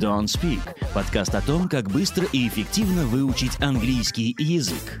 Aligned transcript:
Don't 0.00 0.24
Speak– 0.24 0.60
подкаст 0.94 1.34
о 1.34 1.42
том, 1.42 1.68
как 1.68 1.90
быстро 1.90 2.24
и 2.32 2.48
эффективно 2.48 3.04
выучить 3.04 3.60
английский 3.60 4.34
язык. 4.38 4.98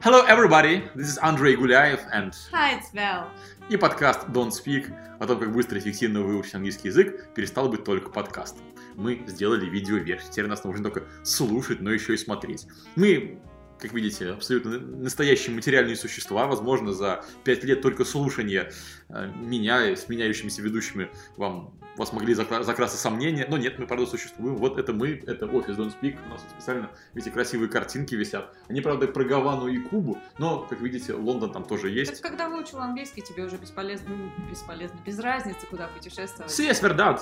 Hello, 0.00 0.24
everybody. 0.28 0.84
This 0.94 1.08
is 1.08 1.18
Andrei 1.20 1.56
Гуляев 1.56 1.98
and 2.14 2.32
Hi, 2.52 2.78
it's 2.78 2.94
Val. 2.94 3.30
и 3.68 3.76
подкаст 3.76 4.28
Don't 4.28 4.50
Speak 4.50 4.94
о 5.18 5.26
том, 5.26 5.40
как 5.40 5.52
быстро 5.52 5.76
и 5.78 5.80
эффективно 5.80 6.20
выучить 6.20 6.54
английский 6.54 6.86
язык 6.86 7.34
перестал 7.34 7.68
быть 7.68 7.82
только 7.82 8.10
подкастом. 8.10 8.62
Мы 8.94 9.24
сделали 9.26 9.68
видеоверсию. 9.68 10.30
Теперь 10.30 10.46
нас 10.46 10.62
нужно 10.62 10.78
не 10.78 10.84
только 10.84 11.02
слушать, 11.24 11.80
но 11.80 11.90
еще 11.90 12.14
и 12.14 12.16
смотреть. 12.16 12.68
Мы, 12.94 13.40
как 13.80 13.92
видите, 13.92 14.30
абсолютно 14.30 14.78
настоящие 14.78 15.52
материальные 15.52 15.96
существа. 15.96 16.46
Возможно, 16.46 16.92
за 16.92 17.24
пять 17.42 17.64
лет 17.64 17.82
только 17.82 18.04
слушания 18.04 18.70
э, 19.08 19.32
меня 19.34 19.96
с 19.96 20.08
меняющимися 20.08 20.62
ведущими 20.62 21.10
вам 21.36 21.77
у 21.98 22.00
вас 22.00 22.12
могли 22.12 22.32
закра- 22.32 22.62
закрасться 22.62 22.96
сомнения, 22.96 23.44
но 23.50 23.58
нет, 23.58 23.78
мы 23.80 23.86
правда 23.88 24.06
существуем. 24.06 24.56
Вот 24.56 24.78
это 24.78 24.92
мы, 24.92 25.20
это 25.26 25.46
офис 25.46 25.76
Don't 25.76 25.92
Speak. 26.00 26.16
У 26.26 26.28
нас 26.30 26.40
тут 26.42 26.50
специально 26.52 26.90
эти 27.14 27.28
красивые 27.28 27.68
картинки 27.68 28.14
висят. 28.14 28.54
Они, 28.68 28.80
правда, 28.80 29.08
про 29.08 29.24
Гавану 29.24 29.66
и 29.66 29.78
Кубу, 29.78 30.16
но, 30.38 30.60
как 30.60 30.80
видите, 30.80 31.14
Лондон 31.14 31.52
там 31.52 31.64
тоже 31.64 31.88
Так 31.88 31.92
есть. 31.92 32.20
когда 32.22 32.48
выучил 32.48 32.78
английский, 32.78 33.20
тебе 33.22 33.42
уже 33.44 33.56
бесполезно, 33.56 34.10
ну, 34.14 34.30
бесполезно, 34.48 34.96
без 35.04 35.18
разницы, 35.18 35.66
куда 35.66 35.88
путешествовать. 35.88 36.52
Сес 36.52 36.80
вердат. 36.82 37.20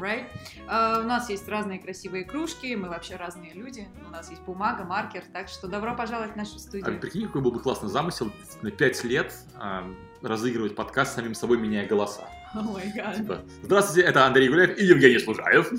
Right? 0.00 0.24
А, 0.68 1.00
у 1.00 1.04
нас 1.04 1.28
есть 1.30 1.46
разные 1.48 1.78
красивые 1.78 2.24
кружки, 2.24 2.74
мы 2.76 2.88
вообще 2.88 3.16
разные 3.16 3.52
люди. 3.54 3.86
У 4.06 4.10
нас 4.10 4.30
есть 4.30 4.42
бумага, 4.42 4.84
маркер, 4.84 5.22
так 5.32 5.48
что 5.48 5.68
добро 5.68 5.94
пожаловать 5.94 6.32
в 6.32 6.36
нашу 6.36 6.56
А 6.56 6.58
студию. 6.58 7.00
прикинь, 7.00 7.26
какой 7.26 7.40
был 7.42 7.50
бы 7.52 7.60
классный 7.60 7.88
замысел 7.88 8.30
на 8.62 8.70
5 8.70 9.04
лет 9.04 9.32
а, 9.54 9.84
разыгрывать 10.22 10.74
подкаст 10.74 11.14
самим 11.14 11.34
собой, 11.34 11.58
меняя 11.58 11.86
голоса. 11.86 12.28
Гад. 12.54 13.16
Типа, 13.16 13.42
здравствуйте, 13.62 14.08
это 14.08 14.26
Андрей 14.26 14.48
Гуляев 14.48 14.78
и 14.78 14.84
Евгений 14.84 15.18
Служаев. 15.18 15.70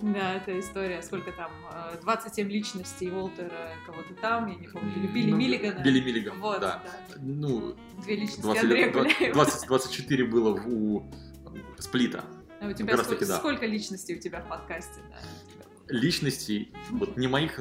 Да, 0.00 0.34
это 0.34 0.58
история, 0.60 1.00
сколько 1.02 1.32
там, 1.32 1.50
э, 1.72 1.98
27 2.02 2.48
личностей 2.50 3.10
Уолтера, 3.10 3.70
кого-то 3.86 4.12
там, 4.20 4.48
я 4.48 4.56
не 4.56 4.66
помню, 4.68 4.92
или 4.96 5.06
Билли 5.06 5.30
Ну, 5.30 5.36
Миллигана. 5.36 5.82
Билли 5.82 6.00
Миллиган, 6.00 6.40
Вот, 6.40 6.60
да. 6.60 6.82
да. 6.84 7.14
Ну, 7.22 7.74
Две 8.02 8.16
личности 8.16 8.42
20 8.42 8.62
Андрея 8.64 8.86
лет- 8.86 8.94
Гуляева. 8.94 9.34
20, 9.34 9.66
24 9.68 10.24
было 10.24 10.60
у 10.66 11.10
Сплита. 11.78 12.24
А 12.60 12.66
у 12.66 12.72
тебя 12.72 12.96
сколько, 12.96 13.10
таки 13.14 13.24
да. 13.26 13.36
сколько 13.38 13.66
личностей 13.66 14.16
у 14.16 14.20
тебя 14.20 14.40
в 14.40 14.48
подкасте? 14.48 15.00
да? 15.10 15.18
Личностей, 15.94 16.72
вот 16.90 17.16
не 17.16 17.28
моих, 17.28 17.60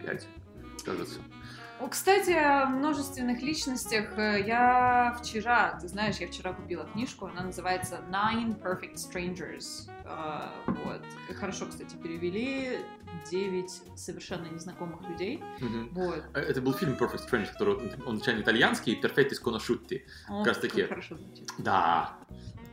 5, 0.00 0.26
кажется. 0.84 1.18
Кстати, 1.90 2.30
о 2.30 2.66
множественных 2.66 3.42
личностях 3.42 4.18
э, 4.18 4.42
я 4.46 5.16
вчера, 5.20 5.78
ты 5.80 5.88
знаешь, 5.88 6.16
я 6.16 6.26
вчера 6.28 6.52
купила 6.52 6.84
книжку, 6.84 7.26
она 7.26 7.42
называется 7.42 8.00
Nine 8.10 8.60
Perfect 8.60 8.94
Strangers. 8.96 9.90
А, 10.04 10.52
Вот. 10.66 11.02
Хорошо, 11.38 11.66
кстати, 11.66 11.94
перевели 11.96 12.78
9 13.30 13.70
совершенно 13.96 14.46
незнакомых 14.46 15.08
людей. 15.08 15.42
Мгм. 15.60 15.90
Вот. 15.92 16.24
Э, 16.34 16.40
Это 16.40 16.60
был 16.60 16.72
фильм 16.74 16.92
Perfect 16.94 17.28
Strange, 17.30 17.52
который 17.52 17.76
он 18.06 18.16
изначально 18.16 18.42
итальянский, 18.42 19.00
Perfetti 19.00 19.32
Sconosciutti. 19.32 20.00
О, 20.28 20.44
раз 20.44 20.58
таки. 20.58 20.80
как 20.82 20.88
хорошо 20.90 21.16
звучит. 21.16 21.48
Да. 21.58 22.16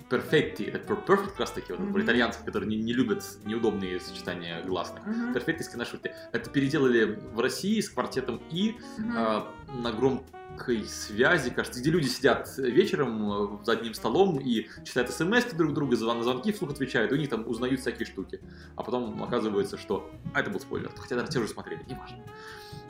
Perfetti, 0.09 0.67
это 0.71 0.79
per- 0.91 1.05
perfect 1.05 1.29
как 1.29 1.39
раз 1.41 1.51
таки, 1.51 1.73
вот, 1.73 1.93
про 1.93 2.01
итальянцев, 2.01 2.43
которые 2.43 2.67
не, 2.69 2.77
не 2.77 2.93
любят 2.93 3.23
неудобные 3.45 3.99
сочетания 3.99 4.63
гласных. 4.63 5.05
Мгм. 5.05 5.33
Perfetti 5.33 5.59
Sconosciutti. 5.59 6.11
Это 6.31 6.49
переделали 6.49 7.19
в 7.33 7.39
России 7.39 7.79
с 7.79 7.89
квартетом 7.89 8.41
И 8.49 8.75
Мгм. 8.97 9.13
а, 9.17 9.47
на 9.83 9.91
громкой 9.91 10.83
связи, 10.85 11.51
кажется, 11.51 11.79
где 11.79 11.91
люди 11.91 12.07
сидят 12.07 12.49
вечером 12.57 13.61
э, 13.61 13.65
за 13.65 13.73
одним 13.73 13.93
столом 13.93 14.39
и 14.39 14.67
читают 14.83 15.11
смс 15.11 15.45
друг 15.53 15.73
друга, 15.73 15.95
на 15.97 16.23
звонки 16.23 16.51
вслух 16.51 16.71
отвечают, 16.71 17.11
и 17.11 17.15
у 17.15 17.17
них 17.17 17.29
там 17.29 17.47
узнают 17.47 17.79
всякие 17.79 18.05
штуки. 18.07 18.41
А 18.75 18.83
потом 18.83 19.23
оказывается, 19.23 19.77
что... 19.77 20.09
А 20.33 20.41
это 20.41 20.49
был 20.49 20.59
спойлер, 20.59 20.91
хотя 20.97 21.15
даже 21.15 21.29
те 21.29 21.39
уже 21.39 21.49
смотрели, 21.49 21.83
неважно. 21.87 22.23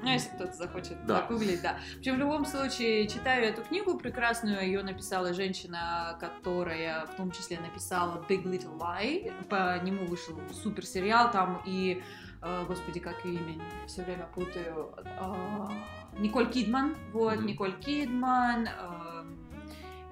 Ну, 0.01 0.09
если 0.09 0.29
кто-то 0.29 0.53
захочет 0.53 1.05
Да. 1.05 1.21
погуглить, 1.21 1.61
да. 1.61 1.77
В 1.95 1.99
общем, 1.99 2.15
в 2.15 2.19
любом 2.19 2.45
случае, 2.45 3.07
читаю 3.07 3.43
эту 3.45 3.61
книгу 3.63 3.97
прекрасную. 3.97 4.61
Ее 4.61 4.81
написала 4.83 5.33
женщина, 5.33 6.17
которая 6.19 7.05
в 7.05 7.15
том 7.15 7.31
числе 7.31 7.59
написала 7.59 8.23
Big 8.29 8.43
Little 8.43 8.77
Lie. 8.79 9.33
По 9.49 9.77
нему 9.83 10.05
вышел 10.05 10.35
супер 10.53 10.85
сериал 10.85 11.31
там 11.31 11.61
и, 11.65 12.01
э, 12.41 12.65
господи, 12.67 12.99
как 12.99 13.25
ее 13.25 13.39
имя, 13.41 13.63
все 13.87 14.03
время 14.03 14.25
путаю. 14.33 14.93
А, 15.19 15.69
Николь 16.17 16.49
Кидман, 16.49 16.95
вот, 17.11 17.37
Мгм. 17.37 17.45
Николь 17.47 17.73
Кидман. 17.79 18.67
эм, 18.67 19.39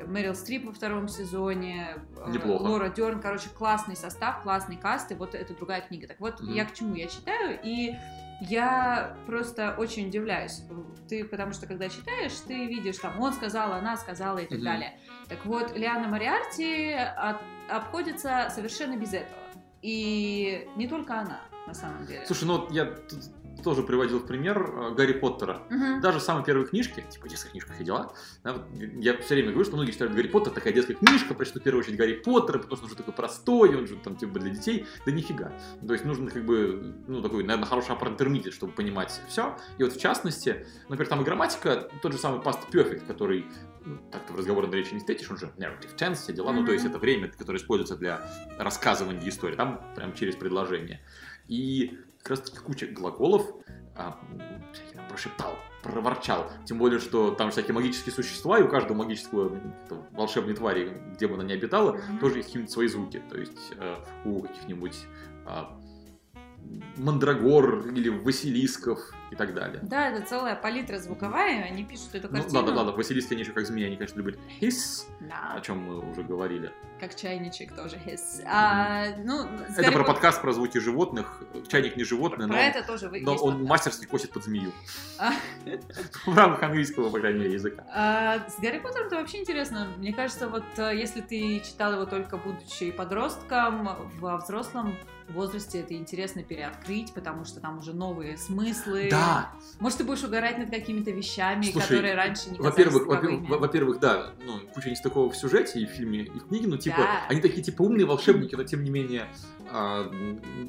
Мэрил 0.06 0.36
Стрип 0.36 0.66
во 0.66 0.74
втором 0.74 1.08
сезоне, 1.08 1.96
э, 2.18 2.30
Неплохо. 2.32 2.62
Лора 2.62 2.90
Дерн, 2.90 3.20
короче, 3.20 3.50
классный 3.50 3.96
состав, 3.96 4.44
классный 4.44 4.78
каст, 4.78 5.12
и 5.12 5.16
вот 5.16 5.34
это 5.34 5.56
другая 5.56 5.82
книга. 5.82 6.08
Так 6.08 6.20
вот, 6.20 6.40
Мгм. 6.40 6.54
я 6.54 6.66
к 6.66 6.74
чему 6.76 6.94
я 6.94 7.08
читаю, 7.08 7.60
и 7.64 7.96
я 8.42 9.18
просто 9.26 9.74
очень 9.78 10.08
удивляюсь. 10.08 10.62
Ты, 11.10 11.24
потому 11.26 11.54
что 11.54 11.68
когда 11.68 11.90
читаешь, 11.90 12.34
ты 12.48 12.66
видишь, 12.68 12.98
там, 12.98 13.20
он 13.20 13.34
сказал, 13.34 13.74
она 13.74 13.98
сказала 13.98 14.38
и 14.40 14.46
так 14.46 14.58
Мгм. 14.60 14.66
далее. 14.66 15.00
Так 15.30 15.46
вот, 15.46 15.76
Лиана 15.78 16.08
Мариарти 16.08 16.92
от- 16.94 17.42
обходится 17.70 18.50
совершенно 18.54 18.98
без 18.98 19.14
этого. 19.14 19.40
И 19.82 20.68
не 20.76 20.88
только 20.88 21.20
она, 21.20 21.42
на 21.68 21.74
самом 21.74 22.06
деле. 22.06 22.26
Слушай, 22.26 22.46
ну 22.46 22.68
я 22.72 22.86
тут 22.86 23.20
тоже 23.68 23.84
приводил 23.84 24.20
в 24.20 24.26
пример 24.26 24.62
э, 24.62 24.96
Гарри 24.96 25.12
Поттера. 25.12 25.64
Мгм. 25.70 26.00
Даже 26.00 26.22
самые 26.22 26.46
первые 26.46 26.66
книжки, 26.66 27.04
типа 27.10 27.28
детская 27.28 27.50
книжка, 27.50 27.74
все 27.74 27.84
дела. 27.84 28.14
да, 28.42 28.54
вот 28.54 28.62
я 28.80 29.18
все 29.18 29.34
время 29.34 29.50
говорю, 29.50 29.66
что 29.66 29.76
многие 29.76 29.92
считают 29.92 30.14
Гарри 30.14 30.28
Поттер 30.28 30.54
такая 30.54 30.72
детская 30.72 30.94
книжка, 30.94 31.34
прочту 31.34 31.60
в 31.60 31.64
первую 31.64 31.84
очередь 31.84 31.98
Гарри 31.98 32.14
Поттера, 32.14 32.60
потому 32.60 32.78
что 32.78 32.86
он 32.86 32.90
же 32.92 32.96
такой 32.96 33.14
простой, 33.14 33.76
он 33.76 33.86
же 33.86 33.98
там 33.98 34.16
типа 34.16 34.40
для 34.40 34.52
детей. 34.52 34.86
Да 35.06 35.12
нифига. 35.12 35.52
То 35.86 35.92
есть 35.92 36.06
нужно 36.06 36.32
как 36.32 36.46
бы, 36.46 36.96
ну 37.08 37.22
такой, 37.22 37.44
наверное, 37.44 37.68
хороший 37.68 37.92
аппарат 37.92 38.18
чтобы 38.52 38.72
понимать 38.72 39.20
все. 39.28 39.58
И 39.78 39.84
вот 39.84 39.92
в 39.92 40.00
частности, 40.00 40.66
например, 40.88 41.10
там 41.10 41.22
и 41.22 41.26
грамматика, 41.26 41.90
тот 42.02 42.14
же 42.14 42.18
самый 42.18 42.40
Past 42.40 42.72
Perfect, 42.72 43.06
который 43.06 43.48
ну, 43.84 43.98
так-то 44.14 44.32
в 44.32 44.38
разговорной 44.38 44.78
речи 44.78 44.94
не 44.94 45.00
встретишь, 45.00 45.30
он 45.30 45.38
же 45.38 45.52
narrative 45.58 45.94
tense, 45.98 46.16
все 46.16 46.32
дела, 46.32 46.54
ну 46.54 46.66
то 46.66 46.72
есть 46.72 46.86
это 46.86 47.00
время, 47.00 47.28
которое 47.28 47.58
используется 47.58 47.98
для 47.98 48.22
рассказывания 48.58 49.28
истории, 49.28 49.58
там 49.58 49.82
прям 49.94 50.14
через 50.14 50.38
предложение. 50.38 51.02
И 51.50 51.98
как 52.28 52.32
раз 52.40 52.42
таки 52.50 52.58
куча 52.58 52.88
глаголов, 52.88 53.50
а, 53.96 54.20
там 54.94 55.08
прошептал, 55.08 55.56
проворчал. 55.82 56.52
Тем 56.66 56.78
более, 56.78 57.00
что 57.00 57.32
там 57.32 57.52
всякие 57.52 57.74
магические 57.74 58.14
существа, 58.14 58.60
и 58.60 58.64
у 58.64 58.68
каждого 58.68 58.98
магического 58.98 59.58
там, 59.88 60.06
волшебной 60.12 60.54
твари, 60.54 61.02
где 61.16 61.28
бы 61.28 61.36
она 61.36 61.44
ни 61.46 61.54
обитала, 61.54 61.94
Мгм. 61.94 62.20
тоже 62.20 62.36
есть 62.38 62.48
какие-нибудь 62.50 62.72
свои 62.74 62.88
звуки. 62.88 63.22
То 63.30 63.38
есть 63.38 63.72
э, 63.80 63.96
у 64.26 64.42
каких-нибудь 64.42 64.98
а, 65.46 65.80
мандрагор 66.98 67.88
или 67.88 68.10
василисков 68.10 69.00
и 69.32 69.36
так 69.36 69.54
далее. 69.54 69.80
Да, 69.84 70.10
это 70.10 70.26
целая 70.28 70.56
палитра 70.58 70.98
звуковая, 71.00 71.64
они 71.64 71.86
пишут 71.86 72.14
эту 72.16 72.28
Ну, 72.28 72.34
картину. 72.42 72.60
ладно, 72.60 72.76
ладно, 72.76 72.92
василиски, 72.92 73.34
они 73.34 73.44
еще 73.44 73.54
как 73.54 73.66
змеи, 73.66 73.86
они, 73.86 73.96
конечно, 73.96 74.18
любят 74.18 74.38
hiss, 74.60 75.06
Да, 75.22 75.54
о 75.56 75.62
чем 75.62 75.78
мы 75.80 76.12
уже 76.12 76.24
говорили. 76.24 76.72
Как 77.00 77.16
чайничек 77.16 77.76
тоже. 77.76 77.96
His. 77.98 78.44
А, 78.46 79.16
ну, 79.24 79.46
Это 79.70 79.82
Гарри 79.82 79.94
про 79.94 80.04
Пот- 80.04 80.08
подкаст 80.08 80.42
про 80.42 80.52
звуки 80.54 80.78
животных. 80.80 81.44
Чайник 81.70 81.96
не 81.98 82.04
животное, 82.04 82.48
Про 82.48 82.56
но, 82.56 82.62
это 82.62 82.84
тоже 82.84 83.10
но 83.22 83.34
он 83.36 83.38
подкаст. 83.38 83.70
мастерски 83.70 84.06
косит 84.06 84.32
под 84.32 84.44
змею. 84.44 84.72
А. 85.20 85.32
В 86.26 86.38
рамках 86.38 86.64
английского, 86.64 87.10
по 87.10 87.20
крайней 87.20 87.40
мере, 87.40 87.54
языка. 87.54 87.84
А, 87.94 88.40
с 88.50 88.60
Гарри 88.60 88.80
Поттером 88.80 89.08
это 89.08 89.16
вообще 89.18 89.40
интересно. 89.40 89.88
Мне 89.98 90.14
кажется, 90.14 90.48
вот 90.48 90.64
э, 90.78 90.96
если 90.96 91.22
ты 91.22 91.60
читал 91.60 91.94
его 91.94 92.06
только 92.06 92.38
будучи 92.38 92.92
подростком, 92.92 93.90
во 94.20 94.38
взрослом 94.38 94.96
возрасте 95.34 95.80
это 95.80 95.94
интересно 95.96 96.44
переоткрыть, 96.44 97.14
потому 97.14 97.46
что 97.46 97.60
там 97.60 97.80
уже 97.80 97.94
новые 97.94 98.38
смыслы. 98.38 99.08
Да, 99.12 99.52
Может, 99.80 100.00
ты 100.00 100.04
будешь 100.04 100.24
угорать 100.24 100.58
над 100.58 100.70
какими-то 100.70 101.12
вещами, 101.12 101.64
Слушай, 101.64 101.82
которые 101.82 102.16
раньше 102.16 102.50
не 102.52 102.58
Во-первых, 102.60 103.06
во- 103.08 103.16
таковыми. 103.16 103.46
во- 103.48 103.58
во-первых, 103.58 104.00
да, 104.00 104.34
ну, 104.46 104.60
куча 104.74 104.90
нестыковок 104.90 105.34
в 105.34 105.38
сюжете 105.38 105.80
и 105.80 105.86
в 105.86 105.90
фильме, 105.90 106.24
и 106.24 106.30
в 106.40 106.48
книге, 106.48 106.68
но 106.68 106.78
типа, 106.78 106.98
Да. 106.98 107.26
они 107.30 107.42
такие 107.42 107.62
типа 107.64 107.82
умные 107.82 108.06
волшебники, 108.06 108.56
но 108.56 108.64
тем 108.64 108.84
не 108.84 108.90
менее 108.90 109.28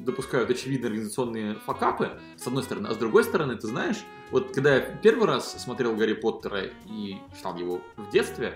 допускают 0.05 0.49
очевидные 0.49 0.87
организационные 0.89 1.55
факапы, 1.55 2.19
с 2.37 2.47
одной 2.47 2.63
стороны, 2.63 2.87
а 2.87 2.93
с 2.93 2.97
другой 2.97 3.23
стороны, 3.23 3.55
ты 3.55 3.67
знаешь, 3.67 3.97
вот 4.31 4.53
когда 4.53 4.75
я 4.75 4.81
первый 4.81 5.27
раз 5.27 5.53
смотрел 5.63 5.95
Гарри 5.95 6.13
Поттера 6.13 6.63
и 6.85 7.17
читал 7.35 7.57
его 7.57 7.81
в 7.97 8.09
детстве, 8.11 8.53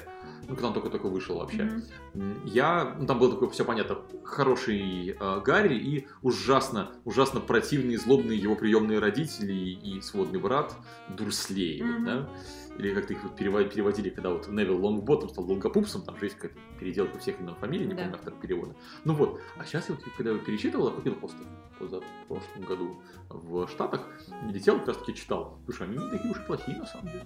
ну, 0.47 0.55
когда 0.55 0.67
он 0.67 0.73
только-только 0.73 1.07
вышел 1.07 1.37
вообще. 1.37 1.81
М, 2.15 2.41
Я, 2.45 2.95
ну 2.99 3.05
там 3.05 3.17
было 3.17 3.31
такое, 3.31 3.49
все 3.49 3.63
понятно, 3.63 3.99
хороший 4.25 5.11
э, 5.19 5.41
Гарри 5.41 5.77
и 5.77 6.07
ужасно, 6.21 6.91
ужасно 7.05 7.39
противные, 7.39 7.97
злобные 7.97 8.37
его 8.37 8.55
приемные 8.55 8.99
родители 8.99 9.53
и, 9.53 10.01
сводный 10.01 10.39
брат 10.39 10.75
Дурслей, 11.09 11.81
Мгм. 11.81 12.05
да? 12.05 12.29
Или 12.77 12.93
как-то 12.93 13.13
их 13.13 13.23
вот 13.23 13.35
переводили, 13.35 14.09
когда 14.09 14.31
вот 14.31 14.47
Невил 14.47 14.83
Лонгботом 14.83 15.29
стал 15.29 15.45
Долгопупсом, 15.45 16.01
там 16.03 16.17
же 16.17 16.25
есть 16.25 16.35
какая-то 16.37 16.59
переделка 16.79 17.19
всех 17.19 17.39
имен 17.39 17.53
фамилий, 17.55 17.85
не 17.85 17.93
Да. 17.93 18.01
помню 18.03 18.15
автора 18.15 18.35
перевода. 18.35 18.75
Ну 19.05 19.13
вот, 19.13 19.39
а 19.57 19.63
сейчас 19.65 19.89
я 19.89 19.95
вот, 19.95 20.03
когда 20.17 20.31
его 20.31 20.39
перечитывал, 20.39 20.89
я 20.89 20.95
купил 20.95 21.15
просто 21.15 21.37
позапрошлом 21.79 22.63
году 22.67 23.01
в 23.29 23.67
Штатах, 23.67 24.07
летел, 24.49 24.79
как 24.79 24.87
раз 24.89 24.97
таки 24.97 25.13
читал. 25.13 25.59
Слушай, 25.65 25.87
они 25.87 25.97
не 25.97 26.09
такие 26.09 26.31
уж 26.31 26.37
и 26.39 26.41
плохие, 26.47 26.77
на 26.77 26.85
самом 26.87 27.07
деле. 27.07 27.25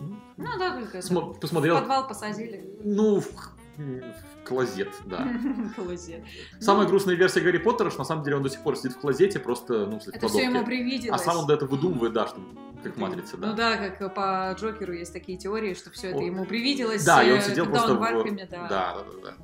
Ну, 0.00 0.16
Ну 0.36 0.58
да, 0.58 0.78
только 0.78 0.98
это 0.98 1.06
Смо- 1.12 1.32
в 1.34 1.40
посмотрел, 1.40 1.78
подвал 1.78 2.06
посадили. 2.06 2.70
ну, 2.84 3.20
в- 3.20 3.56
в 3.76 4.44
клозет, 4.48 4.94
да. 5.06 5.26
Клозет. 5.76 6.22
Самая 6.60 6.84
Ну, 6.84 6.90
грустная 6.90 7.14
версия 7.14 7.40
Гарри 7.40 7.58
Поттера, 7.58 7.90
что 7.90 7.98
на 8.00 8.04
самом 8.04 8.24
деле 8.24 8.36
он 8.36 8.42
до 8.42 8.48
сих 8.48 8.60
пор 8.62 8.76
сидит 8.76 8.92
в 8.92 8.98
клозете, 9.00 9.38
просто, 9.38 9.86
ну, 9.86 9.98
в 9.98 10.06
Это 10.08 10.28
все 10.28 10.44
ему 10.44 10.64
привиделось. 10.64 11.20
А 11.20 11.24
сам 11.24 11.38
он 11.40 11.46
до 11.46 11.54
этого 11.54 11.68
выдумывает, 11.70 12.12
да, 12.12 12.26
что 12.26 12.40
как 12.86 12.96
матрица, 12.96 13.36
да. 13.36 13.48
Ну 13.48 13.54
да, 13.54 13.76
как 13.76 14.14
по 14.14 14.54
Джокеру 14.58 14.92
есть 14.92 15.12
такие 15.12 15.38
теории, 15.38 15.74
что 15.74 15.90
все 15.90 16.10
это 16.10 16.22
ему 16.22 16.44
привиделось. 16.44 17.04
Да, 17.04 17.22
и 17.22 17.32
он 17.32 17.38
э, 17.38 17.42
сидел 17.42 17.66
просто 17.66 17.92
он 17.92 17.98
в. 17.98 18.02
Арkham, 18.02 18.36
да. 18.50 18.68
Да, 18.68 18.68
да, 18.68 18.94
да, 18.94 19.30
да. 19.30 19.34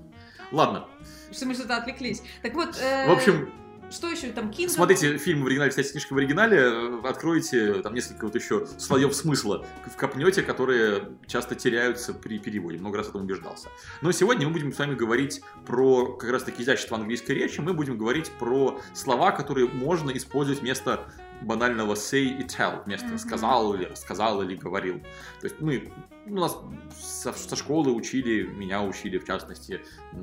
Ладно, 0.50 0.86
Что 1.32 1.46
мы 1.46 1.54
что-то 1.54 1.76
отвлеклись. 1.76 2.22
Так 2.42 2.54
вот, 2.54 2.76
э, 2.78 3.08
в 3.08 3.12
общем, 3.12 3.50
что 3.92 4.08
еще 4.08 4.28
там 4.28 4.50
Кинг? 4.50 4.70
смотрите 4.70 5.18
фильм 5.18 5.42
в 5.42 5.46
оригинале, 5.46 5.70
кстати, 5.70 5.90
книжка 5.90 6.14
в 6.14 6.16
оригинале, 6.16 6.58
э, 6.58 7.00
откроете 7.04 7.74
там 7.82 7.94
несколько 7.94 8.24
вот 8.24 8.34
еще 8.34 8.66
слоев 8.78 9.14
смысла 9.14 9.66
в 9.86 9.96
капнете, 9.96 10.42
которые 10.42 11.10
часто 11.26 11.54
теряются 11.54 12.14
при 12.14 12.38
переводе. 12.38 12.78
Много 12.78 12.98
раз 12.98 13.08
этом 13.08 13.22
убеждался. 13.22 13.68
Но 14.00 14.10
сегодня 14.12 14.46
мы 14.46 14.54
будем 14.54 14.72
с 14.72 14.78
вами 14.78 14.94
говорить 14.94 15.42
про 15.66 16.16
как 16.16 16.30
раз 16.30 16.42
таки 16.42 16.62
изящество 16.62 16.96
английской 16.96 17.32
речи. 17.32 17.60
Мы 17.60 17.74
будем 17.74 17.98
говорить 17.98 18.30
про 18.38 18.80
слова, 18.94 19.30
которые 19.30 19.68
можно 19.68 20.10
использовать 20.10 20.60
вместо 20.60 21.00
банального 21.42 21.94
say 21.94 22.38
и 22.38 22.42
tell, 22.42 22.84
вместо 22.84 23.18
сказал 23.18 23.74
или 23.74 23.84
рассказал 23.84 24.42
или 24.42 24.56
говорил. 24.56 25.00
То 25.40 25.46
есть 25.46 25.60
мы 25.60 25.92
у 26.26 26.34
нас 26.34 26.56
со, 26.98 27.32
со 27.32 27.56
школы 27.56 27.92
учили, 27.92 28.42
меня 28.44 28.82
учили 28.82 29.18
в 29.18 29.24
частности, 29.26 29.80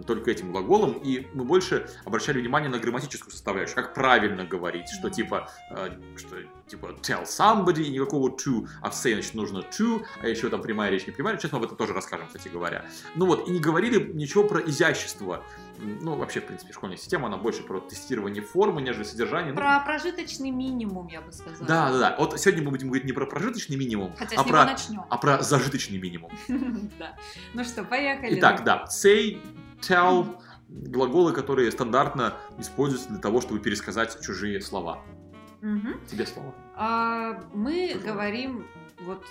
только 0.08 0.32
этим 0.32 0.52
глаголом, 0.52 0.94
и 0.94 1.28
мы 1.34 1.44
больше 1.44 1.90
обращали 2.06 2.40
внимание 2.40 2.70
на 2.70 2.80
грамматическую 2.80 3.32
составляющую, 3.32 3.76
как 3.76 3.94
правильно 3.94 4.46
говорить, 4.46 4.90
что 4.90 5.10
типа, 5.10 5.50
э, 5.72 5.90
что 6.18 6.38
типа 6.68 6.96
tell 7.02 7.24
somebody, 7.26 7.84
и 7.84 7.90
никакого 7.90 8.30
to, 8.30 8.68
а 8.82 8.90
в 8.90 8.96
значит 8.96 9.34
нужно 9.34 9.60
to, 9.60 10.04
а 10.22 10.28
еще 10.28 10.50
там 10.50 10.62
прямая 10.62 10.90
речь, 10.92 11.06
не 11.08 11.12
прямая 11.12 11.34
речь, 11.34 11.42
сейчас 11.42 11.52
мы 11.52 11.58
об 11.60 11.64
этом 11.66 11.78
тоже 11.78 11.94
расскажем, 11.94 12.28
кстати 12.28 12.48
говоря. 12.48 12.86
Ну 13.16 13.26
вот, 13.26 13.48
и 13.48 13.52
не 13.52 13.60
говорили 13.60 14.12
ничего 14.14 14.44
про 14.44 14.60
изящество. 14.62 15.44
Ну, 15.82 16.16
вообще, 16.16 16.42
в 16.42 16.46
принципе, 16.46 16.74
школьная 16.74 16.98
система, 16.98 17.28
она 17.28 17.38
больше 17.38 17.64
про 17.64 17.80
тестирование 17.80 18.44
формы, 18.44 18.82
нежели 18.82 19.04
содержание. 19.04 19.54
Ну, 19.54 19.58
Про 19.60 19.80
прожиточный 19.80 20.52
минимум, 20.52 21.08
я 21.08 21.22
бы 21.22 21.32
сказала. 21.32 21.66
да, 21.66 21.92
да, 21.92 22.00
да. 22.00 22.16
Вот 22.20 22.38
сегодня 22.38 22.64
мы 22.64 22.72
будем 22.72 22.88
говорить 22.88 23.06
не 23.06 23.14
про 23.14 23.26
прожиточный 23.26 23.78
минимум, 23.78 24.14
Хотя 24.18 24.42
а 24.42 24.44
про, 24.44 24.66
начнем. 24.66 25.06
а 25.10 25.18
про 25.18 25.42
зажиточный 25.42 25.89
минимум. 25.98 26.32
Да. 27.00 27.16
Ну 27.54 27.64
что, 27.64 27.84
поехали. 27.84 28.38
Итак, 28.40 28.64
да, 28.64 28.86
say, 28.90 29.42
tell, 29.82 30.40
глаголы, 30.68 31.34
которые 31.34 31.72
стандартно 31.72 32.36
используются 32.58 33.10
для 33.10 33.20
того, 33.20 33.42
чтобы 33.42 33.60
пересказать 33.60 34.22
чужие 34.22 34.62
слова. 34.62 35.02
Тебе 36.08 36.26
слово. 36.26 36.54
А, 36.76 37.42
мы 37.54 37.88
Пожалуйста. 37.88 38.08
говорим 38.08 38.66
вот 39.02 39.26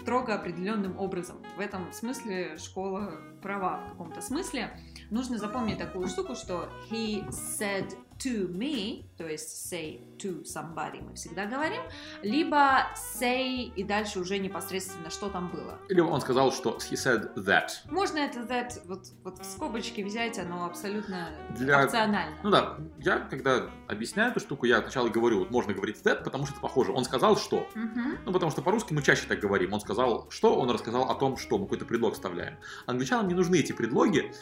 строго 0.00 0.34
определенным 0.34 0.96
образом. 0.98 1.36
В 1.56 1.60
этом 1.60 1.92
смысле 1.92 2.56
школа 2.56 3.12
права 3.42 3.80
в 3.86 3.90
каком-то 3.90 4.20
смысле. 4.20 4.78
Нужно 5.10 5.38
запомнить 5.38 5.78
такую 5.78 6.08
штуку, 6.08 6.34
что 6.34 6.68
he 6.90 7.28
said 7.30 7.96
to 8.24 8.48
me, 8.48 9.04
то 9.16 9.26
есть 9.26 9.72
say 9.72 10.00
to 10.18 10.42
somebody 10.44 11.02
мы 11.02 11.14
всегда 11.14 11.46
говорим, 11.46 11.82
либо 12.22 12.86
say 12.94 13.72
и 13.74 13.82
дальше 13.84 14.20
уже 14.20 14.38
непосредственно 14.38 15.10
что 15.10 15.28
там 15.28 15.48
было. 15.50 15.78
Или 15.88 16.00
он 16.00 16.20
сказал, 16.20 16.52
что 16.52 16.78
he 16.78 16.94
said 16.94 17.34
that. 17.36 17.68
Можно 17.90 18.18
это 18.18 18.40
that 18.40 18.80
вот, 18.86 19.06
вот 19.24 19.38
в 19.38 19.44
скобочки 19.44 20.02
взять, 20.02 20.38
оно 20.38 20.66
абсолютно 20.66 21.30
Для- 21.50 21.84
опционально. 21.84 22.36
Ну 22.42 22.50
да, 22.50 22.78
я 22.98 23.18
когда 23.18 23.70
объясняю 23.88 24.30
эту 24.30 24.40
штуку, 24.40 24.66
я 24.66 24.80
сначала 24.82 25.08
говорю, 25.08 25.40
вот 25.40 25.50
можно 25.50 25.72
говорить 25.74 25.96
that, 26.04 26.24
потому 26.24 26.44
что 26.44 26.54
это 26.54 26.62
похоже. 26.62 26.92
Он 26.92 27.04
сказал 27.04 27.36
что. 27.36 27.68
Мгм. 27.74 28.18
Ну, 28.24 28.32
потому 28.32 28.50
что 28.50 28.62
по-русски 28.62 28.92
мы 28.92 29.02
чаще 29.02 29.26
так 29.26 29.40
говорим. 29.40 29.72
Он 29.72 29.80
сказал 29.80 30.28
что, 30.30 30.56
он 30.56 30.70
рассказал 30.70 31.10
о 31.10 31.14
том, 31.14 31.36
что. 31.36 31.58
Мы 31.58 31.64
какой-то 31.66 31.84
предлог 31.84 32.14
вставляем. 32.14 32.58
Англичанам 32.86 33.28
не 33.28 33.34
нужны 33.34 33.56
эти 33.56 33.72
предлоги, 33.72 34.32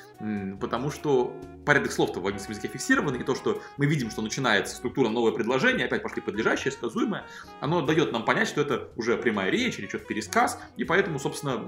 потому 0.60 0.90
что 0.90 1.36
порядок 1.64 1.92
слов-то 1.92 2.20
в 2.20 2.26
английском 2.26 2.52
языке 2.52 2.68
фиксирован, 2.68 3.14
и 3.16 3.24
то, 3.24 3.34
что 3.34 3.60
мы 3.76 3.86
видим, 3.86 4.10
что 4.10 4.22
начинается 4.22 4.76
структура 4.76 5.08
новое 5.08 5.32
предложение, 5.32 5.86
опять 5.86 6.02
пошли 6.02 6.20
подлежащее, 6.20 6.72
сказуемое, 6.72 7.24
оно 7.60 7.82
дает 7.82 8.12
нам 8.12 8.24
понять, 8.24 8.48
что 8.48 8.60
это 8.60 8.88
уже 8.96 9.16
прямая 9.16 9.50
речь 9.50 9.78
или 9.78 9.86
что-то 9.86 10.06
пересказ, 10.06 10.60
и 10.76 10.84
поэтому, 10.84 11.18
собственно, 11.18 11.64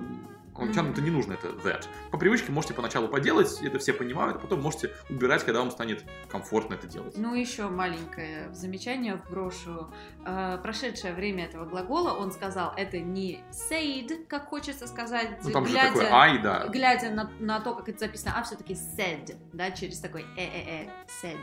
англичанам 0.54 0.93
это 0.93 1.00
не 1.00 1.10
нужно, 1.10 1.34
это 1.34 1.49
that. 1.49 1.87
По 2.10 2.19
привычке 2.19 2.52
можете 2.52 2.75
поначалу 2.75 3.08
поделать, 3.08 3.60
это 3.62 3.78
все 3.78 3.93
понимают, 3.93 4.37
а 4.37 4.38
потом 4.40 4.60
можете 4.62 4.90
убирать, 5.08 5.44
когда 5.44 5.60
вам 5.60 5.70
станет 5.70 6.04
комфортно 6.28 6.75
это 6.75 6.87
делать. 6.87 7.14
Ну, 7.16 7.34
еще 7.34 7.69
маленькое 7.69 8.52
замечание 8.52 9.16
вброшу. 9.16 9.88
Э, 10.25 10.58
прошедшее 10.62 11.14
время 11.14 11.46
этого 11.46 11.64
глагола, 11.64 12.12
он 12.12 12.32
сказал, 12.32 12.72
это 12.76 12.99
не 12.99 13.40
said, 13.50 14.26
как 14.26 14.49
хочется 14.49 14.87
сказать, 14.87 15.38
Ну, 15.43 15.50
там 15.50 15.66
же 15.66 15.72
глядя, 15.72 15.88
такое 15.93 16.12
ай, 16.12 16.38
да. 16.38 16.66
глядя 16.69 17.10
на, 17.10 17.31
на 17.38 17.60
то, 17.60 17.75
как 17.75 17.88
это 17.88 18.00
записано, 18.00 18.34
а 18.37 18.43
все-таки 18.43 18.75
said, 18.75 19.37
да, 19.52 19.70
через 19.70 20.00
такой 20.00 20.22
э-э-э, 20.37 20.88
said. 21.22 21.38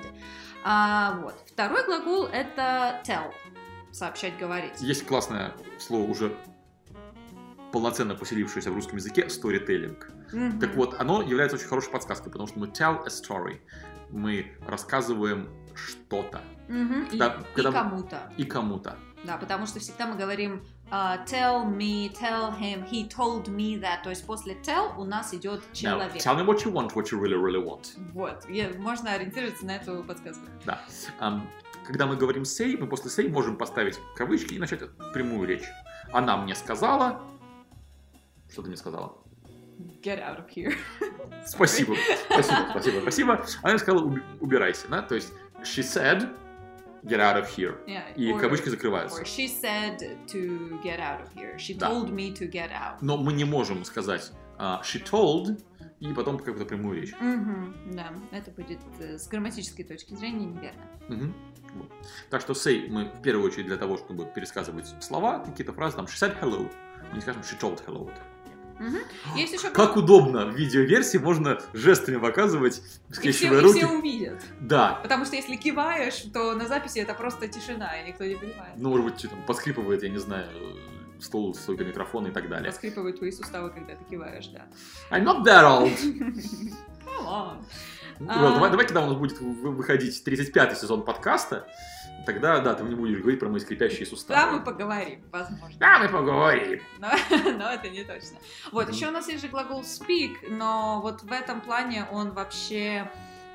А, 0.63 1.19
вот. 1.21 1.35
Второй 1.47 1.85
глагол 1.85 2.25
это 2.25 3.01
tell, 3.05 3.31
сообщать, 3.91 4.37
говорить. 4.37 4.81
Есть 4.81 5.05
классное 5.05 5.53
слово, 5.77 6.09
уже 6.09 6.35
полноценно 7.71 8.15
поселившееся 8.15 8.71
в 8.71 8.75
русском 8.75 8.97
языке, 8.97 9.25
storytelling. 9.27 9.97
Мгм. 10.31 10.59
Так 10.59 10.75
вот, 10.75 10.95
оно 10.99 11.21
является 11.21 11.57
очень 11.57 11.67
хорошей 11.67 11.91
подсказкой, 11.91 12.31
потому 12.31 12.47
что 12.47 12.59
мы 12.59 12.67
tell 12.67 13.03
a 13.05 13.07
story. 13.09 13.59
Мы 14.09 14.51
рассказываем 14.67 15.49
что-то 15.75 16.41
Мгм. 16.67 17.05
И, 17.11 17.17
Да, 17.17 17.37
и 17.51 17.55
когда- 17.55 17.71
кому-то. 17.71 18.31
и 18.37 18.43
кому-то. 18.43 18.95
Да, 19.23 19.37
потому 19.37 19.65
что 19.65 19.79
всегда 19.79 20.05
мы 20.07 20.15
говорим 20.17 20.61
а, 20.91 21.23
tell 21.25 21.65
me, 21.67 22.11
tell 22.13 22.57
him, 22.59 22.87
he 22.89 23.07
told 23.09 23.45
me 23.47 23.79
that. 23.81 24.03
То 24.03 24.09
есть 24.11 24.25
после 24.25 24.53
tell 24.63 24.95
у 24.97 25.03
нас 25.03 25.33
идет 25.33 25.61
Now, 25.61 25.73
человек. 25.73 26.15
tell 26.17 26.35
me 26.37 26.45
what 26.45 26.63
you 26.65 26.71
want, 26.71 26.93
what 26.93 27.05
you 27.11 27.19
really, 27.19 27.35
really 27.39 27.63
want. 27.63 27.87
Вот, 28.13 28.47
я- 28.49 28.69
можно 28.77 29.11
ориентироваться 29.13 29.65
на 29.65 29.75
эту 29.77 30.03
подсказку. 30.03 30.43
Да. 30.65 30.81
Ам, 31.19 31.47
когда 31.85 32.05
мы 32.07 32.15
говорим 32.17 32.43
say, 32.43 32.77
мы 32.79 32.87
после 32.87 33.09
say 33.09 33.29
можем 33.31 33.55
поставить 33.57 33.99
кавычки 34.15 34.53
и 34.55 34.59
начать 34.59 34.81
прямую 35.13 35.47
речь. 35.47 35.65
Она 36.13 36.37
мне 36.37 36.55
сказала... 36.55 37.21
Что 38.51 38.61
ты 38.61 38.67
мне 38.69 38.77
сказала? 38.77 39.15
Get 40.03 40.19
out 40.19 40.37
of 40.39 40.49
here. 40.53 40.73
Спасибо. 41.45 41.95
Спасибо, 42.27 42.67
спасибо, 42.71 42.99
спасибо. 43.01 43.45
Она 43.63 43.77
сказала, 43.77 44.05
«Уби- 44.05 44.21
убирайся, 44.41 44.87
да? 44.89 45.01
То 45.01 45.15
есть, 45.15 45.31
she 45.61 45.81
said, 45.81 46.35
get 47.03 47.19
out 47.19 47.37
of 47.41 47.47
here. 47.55 47.77
Yeah, 47.87 48.13
И 48.15 48.29
or- 48.31 48.39
кавычки 48.39 48.69
закрываются. 48.69 49.21
Or 49.21 49.25
she 49.25 49.45
said 49.47 49.99
to 50.27 50.81
get 50.83 50.99
out 50.99 51.21
of 51.21 51.33
here. 51.35 51.55
She 51.57 51.77
Да. 51.77 51.89
told 51.89 52.09
me 52.11 52.33
to 52.33 52.49
get 52.51 52.71
out. 52.71 52.97
Но 53.01 53.17
мы 53.17 53.31
не 53.33 53.45
можем 53.45 53.85
сказать 53.85 54.31
а, 54.57 54.81
she 54.83 55.01
told 55.01 55.61
и 56.01 56.13
потом 56.13 56.37
какую-то 56.37 56.65
прямую 56.65 57.01
речь. 57.01 57.13
Мгм, 57.19 57.73
да, 57.93 58.11
это 58.31 58.51
будет 58.51 58.79
э, 58.99 59.17
с 59.17 59.27
грамматической 59.29 59.85
точки 59.85 60.13
зрения 60.15 60.45
неверно. 60.45 60.81
Вот. 61.75 61.89
Так 62.29 62.41
что 62.41 62.51
say 62.53 62.87
мы 62.89 63.05
в 63.05 63.21
первую 63.21 63.45
очередь 63.47 63.67
для 63.67 63.77
того, 63.77 63.95
чтобы 63.97 64.25
пересказывать 64.25 64.87
слова, 65.01 65.39
какие-то 65.39 65.71
фразы, 65.71 65.95
там 65.95 66.05
she 66.05 66.17
said 66.17 66.37
hello, 66.41 66.69
мы 67.11 67.15
не 67.15 67.21
скажем 67.21 67.41
she 67.43 67.57
told 67.59 67.81
hello. 67.85 68.11
Мгм. 68.79 68.97
Есть 69.35 69.53
еще 69.53 69.69
Как 69.69 69.97
удобно 69.97 70.45
в 70.45 70.55
видеоверсии 70.55 71.17
можно 71.17 71.59
жестами 71.73 72.17
показывать, 72.17 72.81
и 73.09 73.13
скрещивая 73.13 73.59
и 73.59 73.63
руки. 73.63 73.79
все 73.79 73.87
увидят. 73.87 74.41
Да. 74.61 74.99
Потому 75.03 75.25
что 75.25 75.35
если 75.35 75.55
киваешь, 75.57 76.15
то 76.33 76.53
на 76.55 76.65
записи 76.67 76.99
это 76.99 77.13
просто 77.13 77.47
тишина, 77.47 77.93
и 78.01 78.07
никто 78.07 78.23
не 78.23 78.35
понимает. 78.35 78.73
Ну, 78.77 78.89
может 78.89 79.05
быть, 79.05 79.19
что 79.19 79.27
там 79.27 79.41
поскрипывает, 79.43 80.01
я 80.03 80.09
не 80.09 80.17
знаю, 80.17 80.47
стол, 81.19 81.53
стойка 81.53 81.83
микрофона 81.83 82.27
и 82.27 82.31
так 82.31 82.47
далее. 82.47 82.71
Поскрипывают 82.71 83.17
твои 83.17 83.31
суставы, 83.31 83.69
когда 83.69 83.95
ты 83.95 84.03
киваешь, 84.09 84.47
да. 84.47 84.65
I'm 85.11 85.23
not 85.25 85.43
that 85.43 85.63
old. 85.65 85.91
Come 87.05 87.25
on. 87.27 87.57
Ну, 88.19 88.27
А. 88.29 88.53
давай, 88.53 88.69
давай, 88.71 88.85
когда 88.85 89.01
у 89.01 89.07
нас 89.07 89.15
будет 89.17 89.39
вы- 89.39 89.71
выходить 89.71 90.21
35-й 90.25 90.75
сезон 90.75 91.03
подкаста, 91.03 91.67
тогда, 92.25 92.59
да, 92.59 92.73
ты 92.73 92.83
не 92.83 92.95
будешь 92.95 93.19
говорить 93.19 93.39
про 93.39 93.49
мои 93.49 93.59
скрипящие 93.59 94.05
суставы. 94.05 94.39
Да, 94.39 94.51
мы 94.51 94.63
поговорим, 94.63 95.23
возможно. 95.31 95.77
Да, 95.79 95.99
мы 95.99 96.09
поговорим. 96.09 96.81
Но, 96.99 97.09
но 97.57 97.71
это 97.71 97.89
не 97.89 98.03
точно. 98.03 98.37
Вот, 98.71 98.85
Мгм. 98.87 98.95
еще 98.95 99.07
у 99.07 99.11
нас 99.11 99.27
есть 99.27 99.41
же 99.41 99.47
глагол 99.49 99.81
speak, 99.81 100.49
но 100.49 100.99
вот 101.01 101.23
в 101.23 101.31
этом 101.31 101.61
плане 101.61 102.05
он 102.11 102.31
вообще 102.31 103.09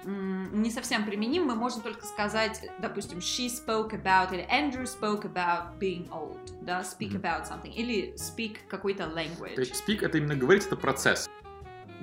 не 0.07 0.71
совсем 0.71 1.05
применим. 1.07 1.47
Мы 1.47 1.55
можем 1.55 1.81
только 1.81 2.05
сказать, 2.05 2.61
допустим, 2.79 3.19
she 3.19 3.47
spoke 3.47 3.93
about 3.93 4.35
или 4.35 4.47
Andrew 4.51 4.85
spoke 4.85 5.23
about 5.23 5.79
being 5.79 6.09
old, 6.11 6.39
да, 6.61 6.81
speak 6.83 7.15
Мгм. 7.15 7.23
about 7.23 7.45
something, 7.49 7.73
или 7.73 8.15
speak 8.17 8.57
какой-то 8.69 9.05
language. 9.05 9.55
То 9.55 9.61
есть 9.63 9.83
speak 9.83 10.05
это 10.05 10.19
именно 10.19 10.35
говорить, 10.37 10.67
это 10.67 10.77
процесс. 10.77 11.27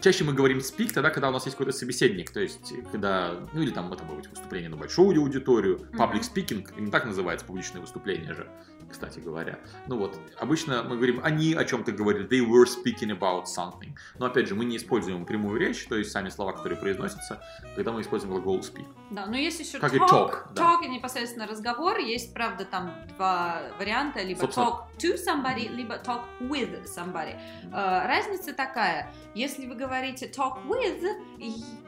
Чаще 0.02 0.24
мы 0.24 0.34
говорим 0.34 0.58
speak 0.58 0.94
тогда, 0.94 1.12
когда 1.12 1.30
у 1.30 1.32
нас 1.32 1.46
есть 1.46 1.56
какой-то 1.56 1.78
собеседник, 1.78 2.32
то 2.32 2.40
есть 2.40 2.74
когда, 2.92 3.36
ну 3.54 3.62
или 3.62 3.70
там 3.70 3.94
это 3.94 4.04
может 4.04 4.22
быть 4.22 4.30
выступление 4.32 4.68
на 4.68 4.76
большую 4.76 5.22
аудиторию, 5.22 5.88
public 5.94 6.22
speaking, 6.22 6.68
именно 6.76 6.92
так 6.92 7.06
называется 7.06 7.46
публичное 7.46 7.82
выступление 7.82 8.34
же, 8.34 8.48
кстати 8.90 9.20
говоря. 9.20 9.60
Ну 9.88 10.00
вот, 10.00 10.18
обычно 10.40 10.82
мы 10.82 10.96
говорим, 10.96 11.22
они 11.24 11.54
о 11.54 11.64
чем-то 11.66 11.92
говорили, 11.92 12.28
they 12.28 12.44
were 12.44 12.66
speaking 12.66 13.16
about 13.16 13.44
something. 13.46 13.92
Но 14.18 14.26
опять 14.26 14.48
же, 14.48 14.56
мы 14.56 14.66
не 14.66 14.78
используем 14.78 15.24
прямую 15.24 15.60
речь, 15.60 15.86
то 15.86 15.96
есть 15.96 16.12
сами 16.12 16.30
слова, 16.30 16.54
которые 16.54 16.80
произносятся, 16.80 17.40
когда 17.76 17.92
мы 17.92 18.02
используем 18.02 18.34
глагол 18.34 18.60
speak. 18.62 18.88
Да, 19.12 19.28
но 19.28 19.38
есть 19.38 19.60
еще 19.60 19.78
Как 19.78 19.94
и 19.94 19.98
talk, 20.00 20.10
talk, 20.10 20.54
да. 20.56 20.80
talk 20.82 20.88
непосредственно 20.88 21.46
разговор. 21.46 22.00
Есть, 22.00 22.34
правда, 22.34 22.66
там 22.66 22.92
два 23.16 23.62
варианта, 23.78 24.24
либо 24.24 24.40
Собственно. 24.40 24.66
talk 24.66 24.98
to 24.98 25.16
somebody, 25.16 25.68
либо 25.68 25.98
talk 25.98 26.24
with 26.40 26.86
somebody. 26.86 27.36
Э, 27.72 28.08
Разница 28.08 28.54
такая, 28.54 29.14
если 29.36 29.68
вы 29.68 29.76
говорите 29.76 29.91
говорите 29.92 30.28
talk 30.28 30.66
with, 30.68 31.04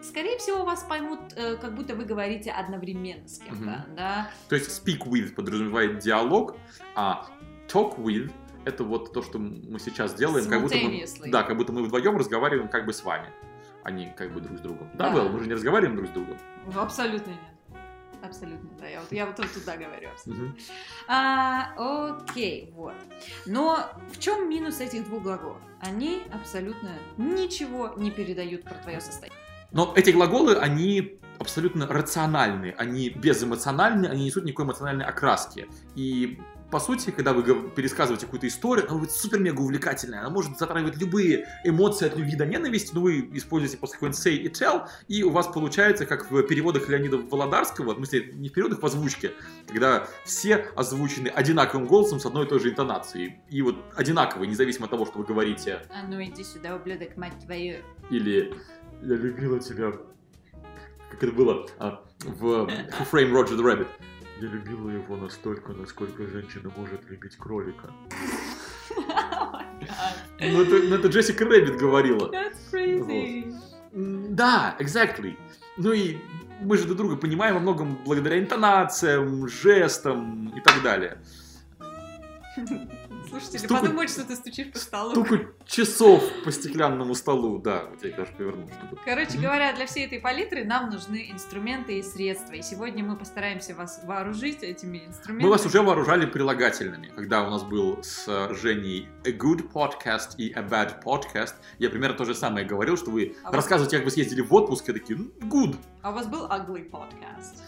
скорее 0.01 0.37
всего, 0.37 0.65
вас 0.65 0.83
поймут, 0.83 1.19
э, 1.35 1.55
как 1.55 1.73
будто 1.73 1.95
вы 1.95 2.03
говорите 2.03 2.51
одновременно 2.51 3.27
с 3.27 3.39
кем-то, 3.39 3.85
Мгм. 3.87 3.95
да. 3.95 4.29
То 4.49 4.55
есть 4.55 4.69
speak 4.69 5.05
with 5.07 5.33
подразумевает 5.33 5.99
диалог, 5.99 6.57
а 6.95 7.25
talk 7.67 7.97
with 7.97 8.29
это 8.65 8.83
вот 8.83 9.13
то, 9.13 9.21
что 9.21 9.39
мы 9.39 9.79
сейчас 9.79 10.13
делаем, 10.15 10.49
как 10.49 10.61
будто 10.61 10.75
мы, 10.77 11.05
да, 11.31 11.43
как 11.43 11.57
будто 11.57 11.71
мы 11.71 11.83
вдвоем 11.83 12.17
разговариваем 12.17 12.67
как 12.67 12.85
бы 12.85 12.91
с 12.93 13.03
вами, 13.03 13.27
а 13.83 13.91
не 13.91 14.11
как 14.11 14.33
бы 14.33 14.41
друг 14.41 14.57
с 14.57 14.61
другом. 14.61 14.89
Да, 14.95 15.09
Да. 15.09 15.15
Вэл, 15.15 15.29
мы 15.29 15.39
же 15.39 15.47
не 15.47 15.53
разговариваем 15.53 15.95
друг 15.95 16.09
с 16.09 16.11
другом. 16.11 16.37
Абсолютно 16.75 17.31
нет. 17.31 17.39
Абсолютно, 18.23 18.69
да. 18.79 18.87
Я 18.87 19.01
вот, 19.01 19.11
я 19.11 19.25
вот 19.25 19.35
туда 19.35 19.75
говорю. 19.75 20.09
абсолютно. 20.09 20.55
А, 21.09 21.73
окей, 22.09 22.71
вот. 22.73 22.95
Но 23.45 23.89
в 24.13 24.19
чем 24.19 24.49
минус 24.49 24.79
этих 24.79 25.03
двух 25.05 25.23
глаголов? 25.23 25.61
Они 25.81 26.23
абсолютно 26.31 26.91
ничего 27.17 27.93
не 27.97 28.11
передают 28.11 28.63
про 28.63 28.75
твое 28.75 29.01
состояние. 29.01 29.37
Но 29.73 29.91
эти 29.97 30.11
глаголы, 30.11 30.55
они 30.55 31.19
абсолютно 31.37 31.85
рациональны, 31.85 32.73
они 32.77 33.09
безэмоциональны, 33.09 34.05
они 34.05 34.21
не 34.21 34.25
несут 34.27 34.45
никакой 34.45 34.65
эмоциональной 34.65 35.05
окраски. 35.05 35.67
И 35.95 36.39
по 36.73 36.79
сути, 36.79 37.11
когда 37.11 37.33
вы 37.33 37.43
пересказываете 37.69 38.25
какую-то 38.25 38.47
историю, 38.47 38.89
она 38.89 38.97
будет 38.97 39.11
супер-мега 39.11 39.61
увлекательная, 39.61 40.21
она 40.21 40.31
может 40.31 40.57
затрагивать 40.57 40.97
любые 40.97 41.45
эмоции 41.63 42.07
от 42.07 42.17
любви 42.17 42.35
до 42.35 42.47
ненависти, 42.47 42.95
но 42.95 43.01
вы 43.01 43.29
используете 43.33 43.77
после 43.77 43.97
какой-нибудь 43.97 44.25
say 44.25 44.33
и 44.33 44.47
tell, 44.47 44.87
и 45.07 45.21
у 45.21 45.29
вас 45.29 45.45
получается, 45.45 46.07
как 46.07 46.31
в 46.31 46.41
переводах 46.41 46.89
Леонида 46.89 47.17
Володарского, 47.17 47.93
в 47.93 47.97
смысле, 47.97 48.31
не 48.33 48.49
в 48.49 48.53
переводах, 48.53 48.81
в 48.81 48.85
озвучке, 48.87 49.33
когда 49.67 50.07
все 50.25 50.65
озвучены 50.75 51.27
одинаковым 51.27 51.85
голосом 51.85 52.19
с 52.19 52.25
одной 52.25 52.47
и 52.47 52.49
той 52.49 52.59
же 52.59 52.71
интонацией. 52.71 53.35
И 53.51 53.61
вот 53.61 53.75
одинаковые, 53.95 54.49
независимо 54.49 54.85
от 54.85 54.89
того, 54.89 55.05
что 55.05 55.19
вы 55.19 55.25
говорите 55.25 55.79
А 55.91 56.07
ну 56.07 56.23
иди 56.23 56.43
сюда, 56.43 56.75
ублюдок, 56.75 57.15
мать 57.17 57.33
твою. 57.45 57.83
или 58.09 58.51
«Я 59.03 59.15
любила 59.15 59.59
тебя», 59.59 59.91
как 61.11 61.21
это 61.21 61.31
было 61.33 61.67
а, 61.77 62.03
в 62.23 62.65
Who 62.65 63.11
Framed 63.11 63.31
Roger 63.31 63.55
the 63.59 63.63
Rabbit. 63.63 63.87
Я 64.43 64.49
любила 64.49 64.89
его 64.89 65.15
настолько, 65.15 65.71
насколько 65.71 66.27
женщина 66.27 66.69
может 66.75 67.09
любить 67.09 67.37
кролика. 67.37 67.93
Ну 70.37 70.61
это, 70.61 70.83
ну, 70.83 70.95
это 70.95 71.07
Джессика 71.07 71.45
Рэббит 71.45 71.77
говорила. 71.77 72.29
That's 72.29 72.57
crazy. 72.69 73.55
Да, 73.93 74.75
exactly. 74.79 75.37
Ну 75.77 75.93
и 75.93 76.17
мы 76.59 76.77
же 76.77 76.83
друг 76.83 76.97
друга 76.97 77.15
понимаем 77.15 77.53
во 77.53 77.61
многом 77.61 77.97
благодаря 78.03 78.37
интонациям, 78.37 79.47
жестам 79.47 80.49
и 80.49 80.59
так 80.59 80.83
далее. 80.83 81.19
Слушатели 83.33 83.57
Стукать- 83.57 83.81
подумают, 83.81 84.11
что 84.11 84.23
ты 84.25 84.35
стучишь 84.35 84.71
по 84.71 84.77
столу. 84.77 85.11
Стуку 85.11 85.37
часов 85.65 86.23
по 86.45 86.51
стеклянному 86.51 87.15
столу. 87.15 87.57
Да, 87.57 87.85
вот 87.89 88.03
я 88.03 88.09
их 88.09 88.15
даже 88.15 88.31
повернул, 88.33 88.69
чтобы... 88.77 89.01
Короче 89.03 89.39
говоря, 89.39 89.73
для 89.73 89.87
всей 89.87 90.05
этой 90.05 90.19
палитры 90.19 90.63
нам 90.65 90.91
нужны 90.91 91.31
инструменты 91.31 91.97
и 91.97 92.03
средства. 92.03 92.53
И 92.53 92.61
сегодня 92.61 93.03
мы 93.03 93.15
постараемся 93.15 93.73
вас 93.73 94.01
вооружить 94.03 94.61
этими 94.61 94.99
инструментами. 95.07 95.45
Мы 95.45 95.49
вас 95.49 95.65
уже 95.65 95.81
вооружали 95.81 96.27
прилагательными. 96.27 97.07
Когда 97.15 97.41
у 97.47 97.49
нас 97.49 97.63
был 97.63 98.03
с 98.03 98.27
Женей 98.61 99.09
a 99.25 99.31
good 99.31 99.71
podcast 99.71 100.35
и 100.37 100.53
a 100.53 100.61
bad 100.61 101.01
podcast, 101.03 101.55
я 101.79 101.89
примерно 101.89 102.15
то 102.15 102.25
же 102.25 102.35
самое 102.35 102.67
говорил, 102.67 102.97
что 102.97 103.09
вы 103.09 103.35
А 103.43 103.51
рассказываете, 103.51 103.97
как 103.97 104.05
вы 104.05 104.11
съездили 104.11 104.41
в 104.41 104.53
отпуск, 104.53 104.87
и 104.89 104.93
такие, 104.93 105.17
«Ну, 105.17 105.31
good. 105.47 105.75
А 106.03 106.11
у 106.11 106.13
вас 106.13 106.27
был 106.27 106.45
ugly 106.45 106.87
podcast? 106.87 107.63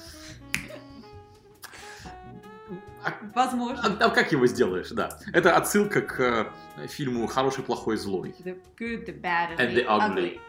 А, 3.06 3.14
Возможно. 3.36 3.98
а- 4.00 4.06
а 4.06 4.10
как 4.10 4.32
его 4.32 4.48
сделаешь, 4.48 4.90
да. 4.90 5.18
Это 5.32 5.56
отсылка 5.56 6.02
к 6.02 6.20
э, 6.20 6.88
фильму 6.88 7.28
«Хороший, 7.28 7.64
плохой, 7.64 7.98
злой». 7.98 8.34
The 8.44 8.60
good, 8.80 9.06
the 9.06 9.22
bad, 9.22 9.58
and, 9.58 9.60
And 9.60 9.74
the 9.76 9.86
ugly. 9.86 10.16
ugly. 10.16 10.40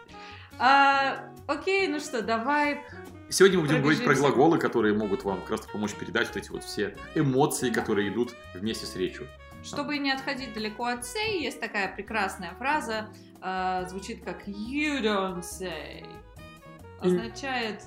А, 0.59 1.19
окей, 1.47 1.87
ну 1.89 2.01
что, 2.01 2.23
давай. 2.23 2.83
Сегодня 3.29 3.59
мы 3.59 3.67
будем 3.67 3.83
говорить 3.83 4.05
про 4.05 4.15
глаголы, 4.15 4.59
которые 4.59 4.95
могут 4.95 5.25
вам 5.25 5.41
как 5.43 5.51
раз 5.51 5.61
помочь 5.67 5.93
передать 5.95 6.29
вот 6.29 6.37
эти 6.37 6.51
вот 6.51 6.65
все 6.65 6.97
эмоции, 7.15 7.71
которые 7.71 8.09
идут 8.11 8.35
вместе 8.55 8.87
с 8.87 8.97
речью. 8.97 9.27
Чтобы 9.63 9.99
не 9.99 10.13
отходить 10.13 10.55
далеко 10.55 10.87
от 10.87 11.01
say, 11.01 11.39
есть 11.41 11.61
такая 11.61 11.93
прекрасная 11.95 12.53
фраза, 12.55 13.09
а, 13.41 13.85
звучит 13.87 14.25
как 14.25 14.47
you 14.47 15.03
don't 15.03 15.41
say. 15.43 16.07
Означает 17.01 17.83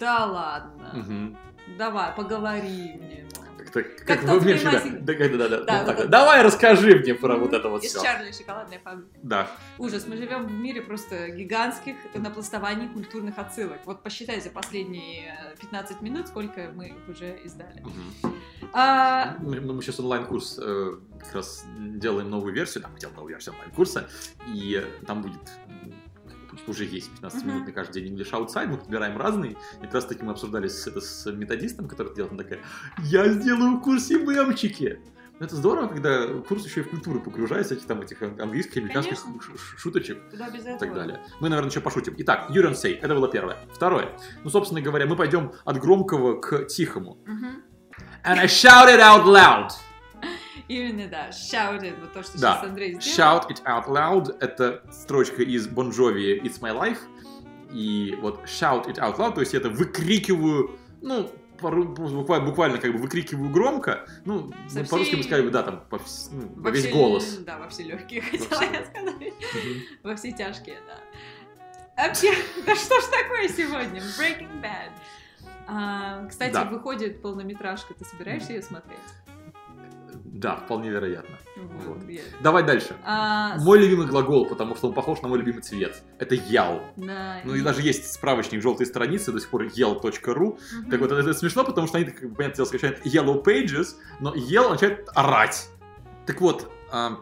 да 0.00 0.26
ладно, 0.26 0.90
Мгм. 0.94 1.36
давай, 1.78 2.12
поговори 2.14 2.94
мне. 2.98 3.26
Ну». 3.74 3.82
Как-то- 3.82 4.04
Как 4.04 4.20
Как 4.20 4.30
вы 4.30 4.40
мне 4.40 4.54
всегда- 4.54 4.80
да, 4.80 5.14
да, 5.14 5.28
да, 5.28 5.48
да, 5.48 5.64
Да, 5.64 5.76
вот 5.78 5.86
так 5.86 5.96
вот. 5.98 6.10
Давай 6.10 6.42
расскажи 6.42 6.96
мне 6.98 7.14
про 7.14 7.36
вот 7.36 7.52
это 7.52 7.68
вот 7.68 7.84
Из 7.84 7.90
все. 7.90 8.02
Чарли 8.02 8.32
шоколадная 8.32 8.78
фабрика. 8.80 9.08
Да. 9.22 9.50
Ужас, 9.78 10.06
мы 10.06 10.16
живем 10.16 10.46
в 10.46 10.52
мире 10.52 10.82
просто 10.82 11.28
гигантских 11.30 11.96
напластований 12.14 12.88
культурных 12.88 13.38
отсылок. 13.38 13.78
Вот 13.84 14.02
посчитай 14.02 14.40
за 14.40 14.50
последние 14.50 15.34
э, 15.54 15.56
15 15.60 16.00
минут, 16.02 16.28
сколько 16.28 16.70
мы 16.74 16.88
их 16.88 17.08
уже 17.08 17.38
издали. 17.44 17.82
А, 18.72 19.36
Мы, 19.40 19.60
мы 19.60 19.80
сейчас 19.82 19.98
онлайн-курс 20.00 20.58
э, 20.62 20.96
как 21.24 21.34
раз 21.36 21.64
делаем 21.78 22.28
новую 22.30 22.52
версию, 22.52 22.82
там, 22.82 22.94
делаем 22.96 23.16
новую 23.16 23.30
версию 23.34 23.54
онлайн-курса, 23.54 24.08
и 24.46 24.82
э, 24.84 25.04
там 25.06 25.22
будет 25.22 25.40
уже 26.68 26.84
есть 26.84 27.10
15 27.12 27.42
Мгм. 27.44 27.48
минут 27.54 27.66
на 27.66 27.72
каждый 27.72 28.02
день 28.02 28.16
English 28.18 28.30
Outside, 28.32 28.66
мы 28.66 28.76
подбираем 28.78 29.16
разные. 29.18 29.52
И 29.52 29.84
как 29.84 29.94
раз 29.94 30.04
таки 30.06 30.22
мы 30.24 30.32
обсуждали 30.32 30.68
с, 30.68 30.86
это, 30.86 31.00
с 31.00 31.30
методистом, 31.30 31.88
который 31.88 32.14
делает, 32.14 32.32
она 32.32 32.42
такая, 32.42 32.60
я 32.98 33.28
сделаю 33.28 33.76
в 33.76 33.80
курсе 33.82 34.18
мемчики. 34.18 35.00
Ну, 35.40 35.46
Это 35.46 35.54
здорово, 35.54 35.86
когда 35.86 36.26
курс 36.48 36.64
еще 36.66 36.80
и 36.80 36.82
в 36.82 36.90
культуру 36.90 37.20
погружает, 37.20 37.66
всяких 37.66 37.86
там 37.86 38.00
этих 38.00 38.20
английских, 38.22 38.78
американских 38.78 39.22
Конечно. 39.22 39.52
шуточек 39.76 40.18
и 40.32 40.36
так 40.36 40.92
далее. 40.94 41.20
Мы, 41.40 41.48
наверное, 41.48 41.70
еще 41.70 41.80
пошутим. 41.80 42.14
Итак, 42.18 42.50
don't 42.50 42.72
say, 42.74 42.98
это 43.00 43.14
было 43.14 43.28
первое. 43.28 43.56
Второе. 43.72 44.18
Ну, 44.42 44.50
собственно 44.50 44.80
говоря, 44.80 45.06
мы 45.06 45.14
пойдем 45.14 45.52
от 45.64 45.78
громкого 45.78 46.40
к 46.40 46.66
тихому. 46.66 47.18
Мгм. 47.24 47.62
And 48.24 48.38
I 48.38 48.46
shouted 48.46 48.98
out 49.00 49.24
loud. 49.26 49.70
Именно, 50.68 51.08
да, 51.08 51.30
shouted, 51.30 51.98
вот 52.00 52.12
то, 52.12 52.22
что 52.22 52.38
Да. 52.38 52.56
сейчас 52.56 52.64
Андрей 52.68 53.00
сделал. 53.00 53.40
Shout 53.40 53.48
it 53.50 53.62
out 53.64 53.86
loud— 53.88 54.36
это 54.40 54.82
строчка 54.92 55.42
из 55.42 55.66
Bon 55.66 55.90
Jovi 55.90 56.40
It's 56.42 56.60
My 56.60 56.72
Life. 56.78 56.98
И 57.72 58.16
вот 58.20 58.44
shout 58.44 58.86
it 58.86 58.96
out 58.98 59.16
loud, 59.18 59.34
то 59.34 59.40
есть 59.40 59.52
я 59.54 59.60
это 59.60 59.70
выкрикиваю, 59.70 60.78
ну, 61.02 61.30
пору- 61.58 61.84
буквально, 61.84 62.46
буквально 62.46 62.78
как 62.78 62.92
бы 62.92 62.98
выкрикиваю 62.98 63.50
громко. 63.50 64.06
Ну, 64.24 64.52
ну, 64.72 64.84
по-русски 64.86 65.14
мы 65.16 65.20
всей- 65.20 65.22
сказали 65.24 65.42
бы, 65.42 65.50
да, 65.50 65.62
там, 65.62 65.84
по 65.90 65.96
вс- 65.96 66.28
ну, 66.32 66.52
во 66.56 66.70
весь 66.70 66.84
все- 66.84 66.92
голос. 66.92 67.36
Да, 67.38 67.58
во 67.58 67.68
все 67.68 67.82
легкие, 67.84 68.20
хотела 68.22 68.46
все 68.60 68.64
я 68.72 68.84
сказать. 68.84 69.16
Мгм. 69.20 69.82
Во 70.02 70.16
все 70.16 70.32
тяжкие, 70.32 70.78
да. 70.86 72.04
Вообще, 72.06 72.32
да 72.66 72.74
что 72.76 73.00
ж 73.00 73.04
такое 73.04 73.48
сегодня? 73.48 74.00
Breaking 74.00 74.62
Bad. 74.62 74.90
А, 75.66 76.26
кстати, 76.26 76.52
Да. 76.52 76.64
выходит 76.64 77.20
полнометражка, 77.22 77.92
ты 77.94 78.04
собираешься 78.04 78.52
ее 78.52 78.62
смотреть? 78.62 78.98
Да, 80.32 80.56
вполне 80.56 80.90
вероятно. 80.90 81.36
Вот, 81.56 81.96
Вот. 81.98 82.08
я- 82.08 82.20
Давай 82.42 82.62
дальше. 82.62 82.94
А, 83.04 83.56
Мой 83.58 83.78
любимый 83.78 84.06
глагол, 84.06 84.46
потому 84.46 84.76
что 84.76 84.88
он 84.88 84.94
похож 84.94 85.22
на 85.22 85.28
мой 85.28 85.38
любимый 85.38 85.62
цвет. 85.62 86.02
Это 86.18 86.34
yell. 86.34 86.80
да, 86.96 87.40
Ну 87.44 87.54
и 87.54 87.60
даже 87.62 87.82
есть 87.82 88.12
справочник 88.12 88.62
желтой 88.62 88.86
страницы, 88.86 89.32
до 89.32 89.40
сих 89.40 89.48
пор 89.50 89.64
yell.ru. 89.64 90.58
Мгм. 90.80 90.90
Так 90.90 91.00
вот, 91.00 91.12
это, 91.12 91.20
это 91.20 91.34
смешно, 91.34 91.64
потому 91.64 91.86
что 91.86 91.98
они, 91.98 92.06
как 92.10 92.28
бы, 92.28 92.34
понятное 92.36 92.56
дело, 92.56 92.66
скачают 92.66 93.04
Yellow 93.06 93.42
Pages, 93.42 93.94
но 94.20 94.34
Yell 94.34 94.66
означает 94.66 95.08
орать. 95.14 95.68
Так 96.26 96.40
вот, 96.40 96.70
а, 96.92 97.18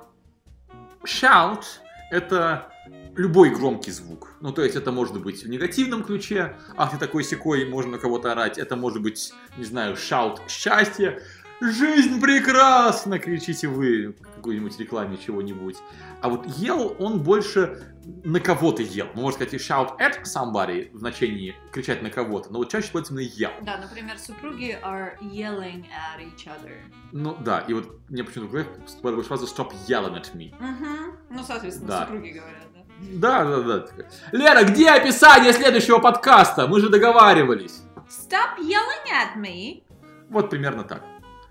shout— 1.05 1.63
это 2.11 2.71
любой 3.17 3.49
громкий 3.51 3.91
звук. 3.93 4.35
Ну, 4.43 4.53
то 4.53 4.63
есть 4.63 4.77
это 4.77 4.93
может 4.93 5.19
быть 5.23 5.43
в 5.43 5.49
негативном 5.49 6.05
ключе, 6.05 6.55
ах, 6.77 6.91
ты 6.91 6.99
такой 6.99 7.25
секой, 7.25 7.65
можно 7.67 7.93
на 7.93 7.99
кого-то 7.99 8.31
орать. 8.33 8.59
Это 8.59 8.77
может 8.77 9.01
быть, 9.03 9.33
не 9.57 9.65
знаю, 9.65 9.95
shout 9.97 10.41
счастье. 10.49 11.23
Жизнь 11.61 12.21
прекрасна, 12.21 13.19
кричите 13.19 13.67
вы 13.69 14.09
в 14.09 14.35
какой-нибудь 14.35 14.79
рекламе 14.79 15.17
чего-нибудь. 15.17 15.77
А 16.21 16.29
вот 16.29 16.45
yell, 16.47 16.97
он 16.99 17.23
больше 17.23 17.95
на 18.25 18.41
кого-то 18.41 18.83
ел. 18.83 19.07
Мы 19.15 19.23
можем 19.23 19.41
сказать 19.41 19.55
shout 19.55 19.99
at 19.99 20.23
somebody 20.25 20.91
в 20.93 20.99
значении 20.99 21.55
кричать 21.73 22.03
на 22.03 22.11
кого-то, 22.11 22.53
но 22.53 22.59
вот 22.59 22.71
чаще 22.71 22.89
всего 22.89 23.01
именно 23.01 23.21
yell. 23.27 23.53
Да, 23.65 23.79
например, 23.79 24.19
супруги 24.19 24.79
are 24.85 25.19
yelling 25.23 25.87
at 25.87 26.21
each 26.21 26.47
other. 26.47 26.73
Ну 27.13 27.35
да, 27.41 27.61
и 27.61 27.73
вот 27.73 28.01
мне 28.11 28.23
почему-то 28.23 28.49
в 28.49 28.53
голове 28.53 28.69
складывалась 28.87 29.27
фраза 29.29 29.47
stop 29.47 29.73
yelling 29.89 30.15
at 30.21 30.35
me. 30.35 30.55
Мгм. 30.61 31.17
Ну, 31.31 31.43
соответственно, 31.43 31.89
Да. 31.89 32.01
супруги 32.03 32.29
говорят, 32.31 32.65
да. 32.75 33.45
Да, 33.45 33.45
да, 33.45 33.79
да. 33.79 33.87
Лера, 34.33 34.65
где 34.65 34.91
описание 34.91 35.53
следующего 35.55 35.99
подкаста? 36.01 36.67
Мы 36.67 36.81
же 36.81 36.91
договаривались. 36.91 37.83
Stop 38.09 38.59
yelling 38.59 39.11
at 39.11 39.41
me. 39.41 39.83
Вот 40.29 40.51
примерно 40.51 40.85
так. 40.85 41.03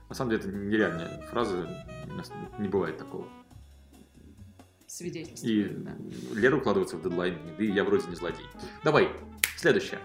На 0.10 0.16
самом 0.16 0.32
деле 0.32 0.44
это 0.44 0.52
нереальная 0.52 1.22
фраза, 1.28 1.68
не 2.60 2.68
бывает 2.68 2.98
такого. 2.98 3.28
И 4.86 4.90
Свидетельствует, 4.90 5.84
да. 5.84 5.96
Лера 6.34 6.58
укладывается 6.58 6.98
в 6.98 7.04
дедлайн, 7.04 7.38
да 7.58 7.64
и 7.64 7.72
я 7.72 7.84
вроде 7.84 8.08
не 8.08 8.16
злодей. 8.16 8.46
Давай, 8.84 9.10
следующее. 9.58 10.00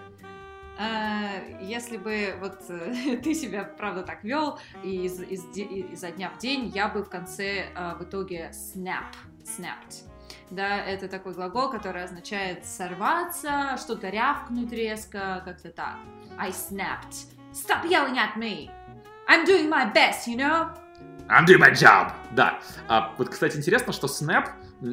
А, 0.79 1.43
Если 1.61 1.99
бы 1.99 2.35
вот 2.41 2.59
э, 2.71 3.19
ты 3.23 3.35
себя 3.35 3.65
правда 3.65 4.03
так 4.03 4.25
вел 4.25 4.59
и 4.83 5.05
из, 5.05 5.21
из 5.21 5.45
изо 5.55 6.11
дня 6.11 6.31
в 6.31 6.39
день, 6.39 6.69
я 6.69 6.89
бы 6.89 7.03
в 7.03 7.11
конце 7.11 7.67
а, 7.75 7.95
в 7.97 8.03
итоге 8.03 8.51
snap, 8.55 9.13
snapped. 9.45 10.07
Да, 10.51 10.83
это 10.85 11.09
такой 11.09 11.35
глагол, 11.35 11.71
который 11.71 12.03
означает 12.03 12.65
сорваться, 12.65 13.77
что-то 13.77 14.09
рявкнуть 14.09 14.73
резко, 14.73 15.43
как-то 15.45 15.71
так. 15.71 15.97
I 16.39 16.51
snapped. 16.51 17.27
Stop 17.53 17.85
yelling 17.85 18.17
at 18.17 18.37
me. 18.37 18.71
I'm 19.29 19.45
doing 19.47 19.69
my 19.69 19.93
best, 19.93 20.27
you 20.27 20.37
know? 20.37 20.69
I'm 21.29 21.47
doing 21.47 21.61
my 21.61 21.73
job! 21.73 22.13
Да. 22.33 22.59
А, 22.89 23.15
вот, 23.17 23.29
кстати, 23.29 23.57
интересно, 23.57 23.93
что 23.93 24.09
Snap 24.09 24.49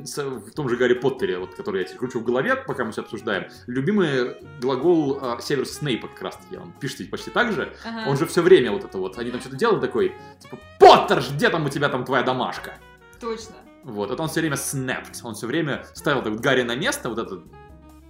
с- 0.05 0.17
в 0.23 0.51
том 0.51 0.69
же 0.69 0.77
Гарри 0.77 0.93
Поттере, 0.93 1.39
вот, 1.39 1.55
который 1.55 1.81
я 1.81 1.87
тебе 1.87 1.97
кручу 1.97 2.19
в 2.19 2.23
голове, 2.23 2.55
пока 2.55 2.85
мы 2.85 2.91
все 2.91 3.01
обсуждаем, 3.01 3.47
любимый 3.65 4.35
глагол 4.61 5.17
а, 5.21 5.39
Северус 5.41 5.73
Снейпа 5.73 6.07
как 6.09 6.21
раз-таки, 6.21 6.57
он 6.57 6.71
пишет 6.73 7.09
почти 7.09 7.31
так 7.31 7.51
же, 7.53 7.73
Ага. 7.83 8.07
он 8.09 8.17
же 8.17 8.27
все 8.27 8.41
время 8.43 8.71
вот 8.71 8.83
это 8.83 8.97
вот, 8.99 9.17
они 9.17 9.31
там 9.31 9.39
что-то 9.39 9.55
делают 9.55 9.81
такой, 9.81 10.15
типа, 10.39 10.59
Поттер, 10.79 11.23
где 11.33 11.49
там 11.49 11.65
у 11.65 11.69
тебя 11.69 11.89
там 11.89 12.05
твоя 12.05 12.21
домашка? 12.23 12.75
Точно. 13.19 13.55
Вот, 13.83 14.11
это 14.11 14.21
он 14.21 14.29
все 14.29 14.41
время 14.41 14.57
snapped, 14.57 15.21
он 15.23 15.33
все 15.33 15.47
время 15.47 15.85
ставил 15.95 16.21
так 16.21 16.33
вот 16.33 16.41
Гарри 16.41 16.61
на 16.63 16.75
место, 16.75 17.09
вот 17.09 17.17
этот, 17.17 17.45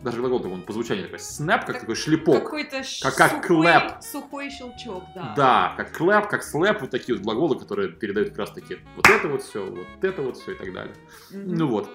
даже 0.10 0.22
глагол 0.22 0.40
такой, 0.40 0.54
он 0.56 0.62
по 0.64 0.74
звучанию 0.74 1.06
такой, 1.06 1.20
snap, 1.20 1.60
как 1.60 1.68
Как- 1.68 1.80
такой 1.82 1.96
шлепок. 1.96 2.44
Какой-то 2.44 2.82
Как- 3.02 3.16
как 3.16 3.32
сухой, 3.32 3.48
clap. 3.48 4.02
сухой 4.02 4.50
щелчок, 4.50 5.04
да. 5.16 5.34
Да, 5.36 5.74
как 5.78 5.96
clap, 5.98 6.28
как 6.28 6.44
slap, 6.44 6.82
вот 6.82 6.90
такие 6.92 7.16
вот 7.16 7.24
глаголы, 7.24 7.60
которые 7.60 7.90
передают 7.90 8.30
как 8.30 8.40
раз 8.40 8.52
таки 8.52 8.78
вот 8.96 9.08
это 9.10 9.28
вот 9.28 9.44
все, 9.44 9.66
вот 9.66 9.88
это 10.02 10.22
вот 10.22 10.38
все 10.38 10.52
и 10.54 10.56
так 10.56 10.74
далее. 10.74 10.96
Мгм. 11.32 11.56
Ну 11.56 11.68
вот. 11.68 11.90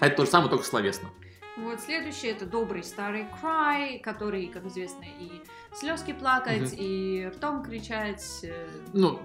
Это 0.00 0.16
то 0.16 0.24
же 0.24 0.30
самое, 0.30 0.48
только 0.50 0.64
словесно. 0.64 1.08
Вот 1.56 1.80
следующий 1.80 2.28
это 2.28 2.46
добрый 2.46 2.82
старый 2.82 3.26
cry, 3.42 3.98
который, 4.00 4.46
как 4.46 4.64
известно, 4.66 5.04
и 5.04 5.42
слезки 5.74 6.12
плакать, 6.12 6.72
Мгм. 6.72 6.76
и 6.78 7.26
ртом 7.34 7.62
кричать. 7.62 8.24
э, 8.44 8.66
Ну, 8.94 9.20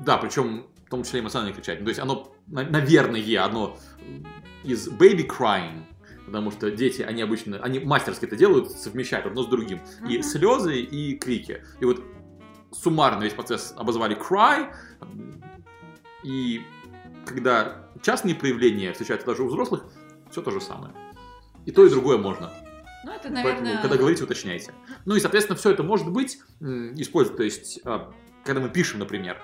да, 0.00 0.18
причем 0.18 0.66
в 0.86 0.90
том 0.90 1.02
числе 1.04 1.20
эмоционально 1.20 1.54
кричать. 1.54 1.78
То 1.82 1.88
есть 1.88 1.98
оно, 2.00 2.34
на- 2.46 2.64
наверное, 2.64 3.42
одно 3.44 3.78
из 4.64 4.88
baby 4.88 5.26
crying, 5.26 5.82
потому 6.26 6.50
что 6.50 6.70
дети, 6.70 7.02
они 7.02 7.22
обычно, 7.22 7.58
они 7.62 7.78
мастерски 7.80 8.24
это 8.26 8.36
делают, 8.36 8.70
совмещают 8.70 9.26
одно 9.26 9.42
с 9.42 9.46
другим. 9.48 9.80
И 10.08 10.14
Мгм. 10.18 10.22
слезы, 10.22 10.76
и 10.80 11.16
крики. 11.16 11.62
И 11.80 11.84
вот 11.84 12.02
суммарно 12.72 13.22
весь 13.22 13.32
процесс 13.32 13.72
обозвали 13.76 14.16
cry, 14.16 14.72
и 16.22 16.62
когда 17.24 17.88
частные 18.02 18.34
проявления 18.34 18.92
встречаются 18.92 19.26
даже 19.26 19.42
у 19.42 19.48
взрослых, 19.48 19.84
все 20.30 20.42
то 20.42 20.50
же 20.50 20.60
самое. 20.60 20.92
И 21.64 21.72
то, 21.72 21.84
и 21.84 21.88
другое 21.90 22.18
можно. 22.18 22.52
Ну, 23.04 23.12
это, 23.12 23.28
Поэтому, 23.28 23.34
наверное... 23.34 23.82
когда 23.82 23.96
говорите, 23.96 24.24
уточняйте. 24.24 24.72
Ну 25.04 25.14
и, 25.14 25.20
соответственно, 25.20 25.56
все 25.56 25.70
это 25.70 25.82
может 25.82 26.10
быть 26.10 26.38
м, 26.60 26.94
использовать. 26.94 27.36
То 27.36 27.44
есть, 27.44 27.80
а, 27.84 28.12
когда 28.44 28.60
мы 28.60 28.68
пишем, 28.68 28.98
например, 28.98 29.40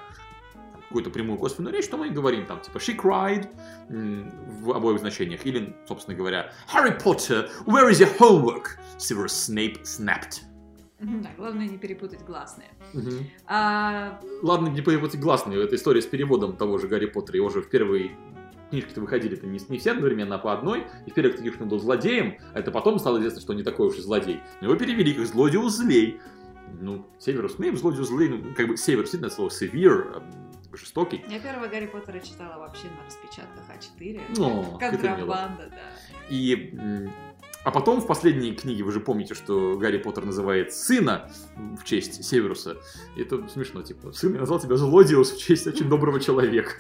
какую-то 0.93 1.11
прямую 1.11 1.39
косвенную 1.39 1.75
речь, 1.75 1.89
то 1.89 1.97
мы 1.97 2.09
и 2.09 2.11
говорим 2.11 2.45
там, 2.45 2.61
типа, 2.61 2.77
she 2.77 2.95
cried 2.95 3.49
в 3.89 4.73
обоих 4.73 5.01
значениях. 5.01 5.47
Или, 5.47 5.75
собственно 5.89 6.17
говоря, 6.17 6.53
Harry 6.73 7.03
Potter, 7.03 7.49
where 7.65 7.91
is 7.91 8.01
your 8.01 8.15
homework? 8.19 8.79
Severus 8.99 9.33
Snape 9.33 9.83
snapped. 9.83 10.43
Да, 11.01 11.31
главное 11.37 11.67
не 11.67 11.79
перепутать 11.79 12.25
гласные. 12.25 12.69
Мгм. 12.93 13.27
А, 13.47 14.21
Ладно, 14.43 14.69
не 14.69 14.83
переводить 14.83 15.19
гласные. 15.19 15.65
Это 15.65 15.75
история 15.75 16.01
с 16.01 16.07
переводом 16.07 16.57
того 16.57 16.79
же 16.79 16.87
Гарри 16.87 17.07
Поттера. 17.07 17.39
Его 17.39 17.51
же 17.51 17.63
в 17.63 17.69
первой 17.69 18.13
книжке-то 18.71 19.01
выходили-то 19.01 19.47
не, 19.47 19.59
не 19.69 19.79
все 19.79 19.93
одновременно, 19.93 20.37
а 20.37 20.39
по 20.39 20.53
одной. 20.53 20.85
И 21.07 21.11
в 21.11 21.15
первой 21.15 21.33
книжке 21.33 21.63
он 21.63 21.69
был 21.69 21.81
злодеем, 21.81 22.39
а 22.55 22.61
это 22.61 22.71
потом 22.71 22.99
стало 22.99 23.19
известно, 23.19 23.41
что 23.41 23.53
он 23.53 23.59
не 23.59 23.65
такой 23.65 23.89
уж 23.89 23.97
и 23.97 24.01
злодей. 24.01 24.41
Но 24.61 24.69
его 24.69 24.77
перевели 24.77 25.13
как 25.13 25.27
злодею 25.27 25.69
злей. 25.69 26.21
Ну, 26.81 27.07
Северус 27.19 27.57
Снейп, 27.57 27.77
злодею 27.77 28.05
злей, 28.05 28.29
ну, 28.29 28.55
как 28.57 28.69
бы 28.69 28.77
Северус, 28.77 29.11
действительно, 29.11 29.31
слово 29.31 29.51
severe, 29.51 30.23
э, 30.73 30.77
жестокий. 30.77 31.25
я 31.29 31.39
первого 31.41 31.67
Гарри 31.67 31.87
Поттера 31.87 32.21
читала 32.21 32.59
вообще 32.59 32.87
на 32.89 33.05
распечатках 33.07 33.65
А4. 33.69 34.21
Ну, 34.37 34.61
это 34.61 34.63
мило. 34.63 34.79
Контрабанда, 34.79 35.71
да. 35.71 35.91
И, 36.29 36.79
а 37.65 37.71
потом 37.71 38.01
в 38.01 38.07
последней 38.07 38.55
книге, 38.55 38.83
вы 38.85 38.93
же 38.93 39.01
помните, 39.01 39.35
что 39.35 39.77
Гарри 39.77 39.99
Поттер 39.99 40.25
называет 40.25 40.73
сына 40.73 41.31
в 41.79 41.85
честь 41.85 42.25
Северуса. 42.25 42.77
И 43.17 43.23
это 43.23 43.47
смешно, 43.49 43.83
типа, 43.83 44.13
сын 44.13 44.35
я 44.35 44.41
назвал 44.41 44.59
тебя 44.61 44.77
Злодиус 44.77 45.33
в 45.33 45.39
честь 45.41 45.67
очень 45.67 45.89
доброго 45.89 46.21
человека. 46.21 46.73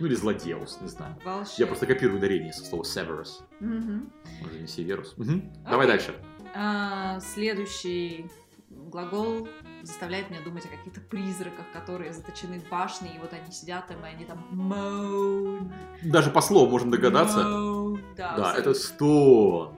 Ну 0.00 0.06
или 0.06 0.14
Злодеус, 0.14 0.78
не 0.80 0.88
знаю. 0.88 1.14
Волшебно. 1.24 1.54
Я 1.58 1.66
просто 1.66 1.86
копирую 1.86 2.18
ударение 2.18 2.52
со 2.54 2.64
слова 2.64 2.82
Severus. 2.84 3.42
Мгм. 3.60 4.10
Может, 4.40 4.60
не 4.60 4.66
Северус. 4.66 5.14
Мгм. 5.18 5.52
Давай 5.68 5.86
дальше. 5.86 6.14
А, 6.54 7.20
следующий 7.20 8.26
глагол 8.70 9.48
заставляет 9.82 10.30
меня 10.30 10.40
думать 10.42 10.64
о 10.64 10.68
каких-то 10.68 11.00
призраках, 11.00 11.66
которые 11.72 12.12
заточены 12.12 12.60
в 12.60 12.68
башне, 12.68 13.10
и 13.16 13.18
вот 13.18 13.32
они 13.32 13.52
сидят 13.52 13.88
там, 13.88 14.04
и 14.04 14.08
они 14.08 14.24
там 14.24 14.46
moan, 14.52 15.72
Даже 16.02 16.30
по 16.30 16.40
слову 16.40 16.70
можно 16.70 16.90
догадаться. 16.90 17.40
moan. 17.40 18.00
Да, 18.16 18.36
Да, 18.36 18.54
это 18.56 18.74
стон. 18.74 19.74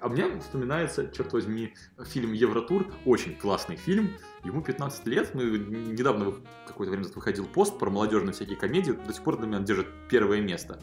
А 0.00 0.08
мне 0.08 0.38
вспоминается, 0.40 1.08
черт 1.10 1.32
возьми, 1.32 1.74
фильм 2.04 2.32
Евротур. 2.32 2.86
Очень 3.04 3.36
классный 3.36 3.76
фильм. 3.76 4.10
Ему 4.44 4.60
15 4.60 5.06
лет. 5.06 5.34
Мы 5.34 5.44
недавно 5.44 6.34
какое-то 6.66 6.92
время 6.92 7.08
выходил 7.14 7.46
пост 7.46 7.78
про 7.78 7.88
молодежные 7.88 8.32
всякие 8.32 8.56
комедии. 8.56 8.92
До 8.92 9.12
сих 9.12 9.22
пор 9.22 9.38
для 9.38 9.46
меня 9.46 9.60
держит 9.60 9.86
первое 10.10 10.40
место. 10.40 10.82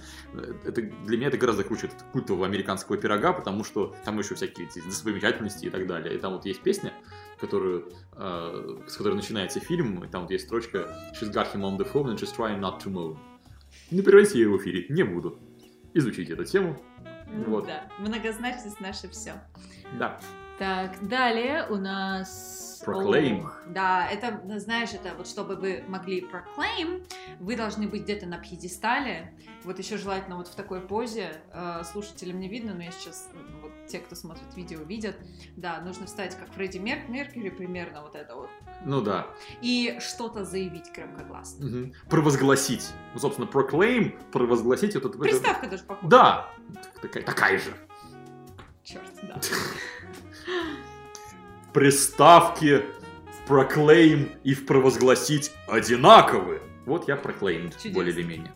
Это, 0.66 0.82
для 0.82 1.18
меня 1.18 1.28
это 1.28 1.38
гораздо 1.38 1.64
круче 1.64 1.92
культового 2.12 2.46
американского 2.46 2.98
пирога, 2.98 3.34
потому 3.34 3.64
что 3.64 3.96
там 4.04 4.18
еще 4.20 4.36
всякие 4.36 4.68
эти 4.68 4.80
достопримечательности 4.80 5.66
и 5.66 5.70
так 5.70 5.86
далее. 5.86 6.16
И 6.16 6.18
там 6.18 6.34
вот 6.34 6.46
есть 6.46 6.62
песня, 6.62 6.94
которую, 7.40 7.92
э, 8.14 8.80
с 8.88 8.96
которой 8.96 9.16
начинается 9.16 9.60
фильм, 9.60 10.04
и 10.04 10.08
там 10.08 10.24
вот 10.24 10.32
есть 10.32 10.46
строчка 10.46 10.96
«She's 11.20 11.32
got 11.32 11.54
him 11.54 11.62
on 11.62 11.78
the 11.78 11.92
phone 11.92 12.06
and 12.06 12.18
she's 12.18 12.36
trying 12.36 12.60
not 12.60 12.82
to 12.84 12.92
move». 12.92 13.18
Не 13.92 14.02
приводите 14.02 14.40
ее 14.40 14.50
в 14.50 14.58
эфире, 14.58 14.86
не 14.90 15.04
буду. 15.04 15.40
Изучите 15.94 16.34
эту 16.34 16.46
тему. 16.46 16.78
Ну 17.32 17.46
вот. 17.46 17.66
Да, 17.66 17.90
многозначность 18.00 18.80
наше 18.80 19.10
все. 19.10 19.34
Да. 20.00 20.20
Так, 20.60 21.08
далее 21.08 21.68
у 21.70 21.76
нас... 21.76 22.84
Proclaim. 22.86 23.44
Ох, 23.44 23.62
да, 23.70 24.08
это, 24.08 24.42
знаешь, 24.60 24.90
это 24.94 25.16
вот 25.16 25.28
чтобы 25.28 25.56
вы 25.56 25.84
могли 25.88 26.22
proclaim, 26.22 27.06
вы 27.40 27.56
должны 27.56 27.88
быть 27.88 28.04
где-то 28.04 28.26
на 28.26 28.38
пьедестале. 28.38 29.34
Вот 29.64 29.80
еще 29.80 29.98
желательно 29.98 30.36
вот 30.36 30.48
в 30.48 30.56
такой 30.56 30.82
позе. 30.82 31.42
Э, 31.54 31.82
Слушателям 31.86 32.40
не 32.40 32.50
видно, 32.50 32.74
но 32.74 32.84
я 32.84 32.92
сейчас, 32.92 33.30
ну, 33.34 33.63
те, 33.88 34.00
кто 34.00 34.16
смотрит 34.16 34.56
видео, 34.56 34.80
видят. 34.84 35.16
Да, 35.56 35.82
нужно 35.82 36.06
встать 36.06 36.38
как 36.38 36.52
Фредди 36.54 36.78
Мер- 36.78 37.08
Меркьюри, 37.10 37.50
примерно 37.50 38.02
вот 38.02 38.16
это 38.16 38.36
вот. 38.36 38.50
Ну 38.86 39.02
да. 39.02 39.28
И 39.62 39.98
что-то 40.00 40.46
заявить 40.46 40.92
громкогласно. 40.96 41.66
Мгм. 41.66 41.94
Провозгласить. 42.10 42.90
Ну, 43.14 43.20
собственно, 43.20 43.48
proclaim, 43.48 44.18
провозгласить 44.32 44.94
вот 44.96 45.06
это... 45.06 45.16
это- 45.16 45.24
Приставка 45.24 45.68
даже 45.68 45.84
похожа. 45.84 46.08
Да. 46.08 46.50
Такая, 47.02 47.24
такая 47.24 47.60
же. 47.60 47.74
Черт, 48.84 49.04
да. 49.24 49.40
Приставки 51.74 52.84
в 53.46 53.50
proclaim 53.52 54.38
и 54.44 54.54
в 54.54 54.66
провозгласить 54.66 55.52
одинаковы. 55.68 56.62
Вот 56.86 57.08
я 57.08 57.16
proclaimed, 57.16 57.72
Чудесно. 57.72 57.92
более 57.94 58.14
или 58.14 58.24
менее. 58.24 58.54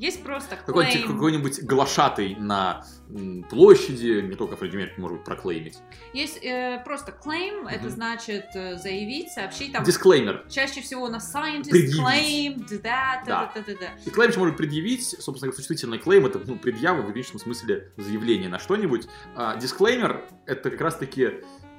Есть 0.00 0.22
просто 0.24 0.56
Какой-нибудь, 0.56 0.96
claim. 1.04 1.12
какой-нибудь 1.12 1.62
глашатый 1.64 2.34
на 2.36 2.86
площади, 3.50 4.22
не 4.22 4.34
только 4.34 4.56
Фредди 4.56 4.76
Меркьюри 4.76 5.00
может 5.02 5.18
быть 5.18 5.26
проклеймить. 5.26 5.76
Есть 6.14 6.42
э, 6.42 6.80
просто 6.86 7.12
claim, 7.12 7.68
это 7.68 7.82
Мгм. 7.82 7.90
значит 7.90 8.46
э, 8.54 8.76
заявить, 8.78 9.30
сообщить. 9.30 9.72
Там 9.72 9.84
Дисклеймер. 9.84 10.46
чаще 10.48 10.80
всего 10.80 11.08
на 11.08 11.16
scientist 11.18 11.70
Предъявить. 11.70 12.00
claimed 12.00 12.68
that, 12.82 13.24
Да. 13.26 13.52
да. 13.54 13.62
да, 13.66 13.72
да. 13.78 13.88
И 14.06 14.10
еще 14.30 14.38
может 14.38 14.56
предъявить, 14.56 15.04
собственно, 15.04 15.52
существительный 15.52 15.98
клейм, 15.98 16.24
это 16.24 16.40
ну, 16.46 16.56
предъява 16.56 17.02
в 17.02 17.14
личном 17.14 17.38
смысле 17.38 17.92
заявление 17.98 18.48
на 18.48 18.58
что-нибудь. 18.58 19.06
А 19.36 19.56
дисклеймер 19.56 20.24
это 20.46 20.70
как 20.70 20.80
раз-таки 20.80 21.30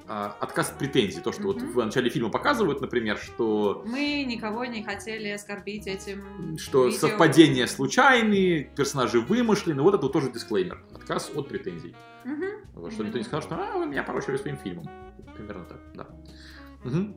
отказ 0.07 0.71
от 0.71 0.77
претензий. 0.77 1.19
То, 1.21 1.31
что 1.31 1.43
вот 1.43 1.57
Мгм. 1.57 1.71
в 1.71 1.85
начале 1.85 2.09
фильма 2.09 2.29
показывают, 2.29 2.81
например, 2.81 3.17
что 3.17 3.83
Мы 3.85 4.23
никого 4.23 4.65
не 4.65 4.83
хотели 4.83 5.29
оскорбить 5.29 5.87
этим. 5.87 6.57
что 6.57 6.85
видео. 6.87 6.99
совпадения 6.99 7.67
случайные, 7.67 8.65
персонажи 8.75 9.19
вымышлены, 9.19 9.81
вот 9.81 9.93
это 9.95 10.03
вот 10.03 10.13
тоже 10.13 10.31
дисклеймер. 10.31 10.83
Отказ 10.93 11.31
от 11.35 11.47
претензий. 11.47 11.95
Вот, 12.73 12.91
чтобы 12.93 13.05
никто 13.07 13.17
не 13.19 13.23
сказал, 13.23 13.41
что 13.41 13.55
а, 13.55 13.77
вы 13.77 13.85
меня 13.85 14.03
порочили 14.03 14.37
своим 14.37 14.57
фильмом. 14.57 14.85
Примерно 15.35 15.65
так, 15.65 15.79
да. 15.93 16.07
Мгм. 16.83 17.15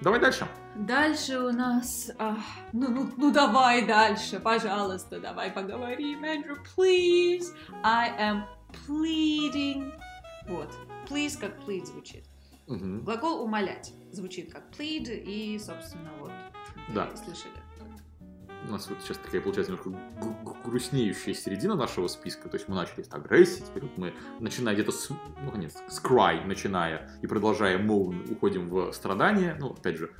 Давай 0.00 0.18
дальше. 0.20 0.46
Дальше 0.74 1.38
у 1.38 1.52
нас... 1.52 2.10
а, 2.18 2.36
ну, 2.72 2.88
ну, 2.88 3.10
ну 3.16 3.30
давай 3.32 3.86
дальше, 3.86 4.40
пожалуйста, 4.40 5.20
давай 5.20 5.50
поговорим. 5.52 6.24
Andrew, 6.24 6.56
please. 6.76 7.44
I 7.84 8.10
am 8.18 8.42
pleading. 8.88 9.92
Вот. 10.48 10.68
Please 11.08 11.38
как 11.38 11.58
plead 11.60 11.84
звучит. 11.86 12.24
Мгм. 12.66 13.04
Глагол 13.04 13.42
умолять 13.42 13.92
звучит 14.10 14.52
как 14.52 14.70
plead 14.70 15.08
и, 15.08 15.58
собственно, 15.58 16.10
вот. 16.18 16.32
Да. 16.94 17.14
Слышали? 17.16 17.52
у 18.66 18.72
нас 18.72 18.88
вот 18.88 19.00
сейчас 19.02 19.18
такая 19.18 19.40
получается 19.40 19.72
немножко 19.72 19.90
г- 20.64 20.70
г- 20.70 20.70
грустнеющая 20.70 21.34
середина 21.34 21.74
нашего 21.76 22.08
списка. 22.08 22.48
То 22.48 22.56
есть 22.56 22.68
мы 22.68 22.74
начали 22.74 23.02
с 23.02 23.12
агрессии, 23.12 23.60
теперь 23.62 23.82
вот 23.84 23.96
мы, 23.98 24.14
начиная 24.40 24.74
где-то 24.74 24.92
с, 24.92 25.10
ну, 25.10 25.56
нет, 25.56 25.72
с 25.88 26.00
cry, 26.02 26.44
начиная 26.44 27.10
и 27.22 27.26
продолжая 27.26 27.78
moan, 27.78 28.30
уходим 28.32 28.68
в 28.68 28.92
страдания. 28.92 29.56
Ну, 29.58 29.70
опять 29.70 29.96
же, 29.96 30.10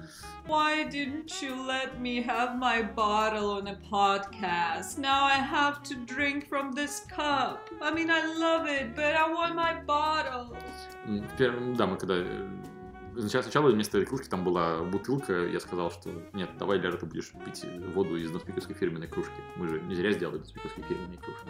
Why 0.47 0.85
didn't 0.91 1.41
you 1.43 1.55
let 1.67 1.99
me 2.01 2.23
have 2.27 2.59
my 2.59 2.83
bottle 2.95 3.51
on 3.63 3.67
a 3.67 3.79
podcast? 3.91 4.99
Now 4.99 5.25
I 5.25 5.39
have 5.41 5.83
to 5.85 5.95
drink 6.07 6.49
from 6.49 6.73
this 6.75 7.03
cup. 7.09 7.61
I 7.81 7.91
mean, 7.95 8.11
I 8.11 8.23
love 8.39 8.67
it, 8.67 8.95
but 8.95 9.15
I 9.15 9.27
want 9.33 9.55
my 9.55 9.75
bottle. 9.87 10.55
первом- 11.39 11.75
да, 11.77 11.87
мы 11.87 11.97
когда 11.97 12.15
э, 12.17 12.49
Сначала, 13.19 13.43
сначала 13.43 13.71
вместо 13.71 13.99
этой 13.99 14.07
кружки 14.07 14.29
там 14.29 14.45
была 14.45 14.83
бутылка, 14.83 15.47
я 15.47 15.61
сказал, 15.61 15.91
что 15.91 16.11
нет, 16.33 16.51
давай, 16.59 16.79
Лера, 16.79 16.97
ты 16.97 17.07
будешь 17.07 17.33
пить 17.45 17.65
воду 17.95 18.17
из 18.17 18.31
донспиковской 18.31 18.75
фирменной 18.75 19.07
кружки. 19.09 19.33
Мы 19.57 19.69
же 19.69 19.81
не 19.83 19.95
зря 19.95 20.13
сделали 20.13 20.39
донспиковские 20.39 20.85
фирменные 20.87 21.19
кружки. 21.19 21.49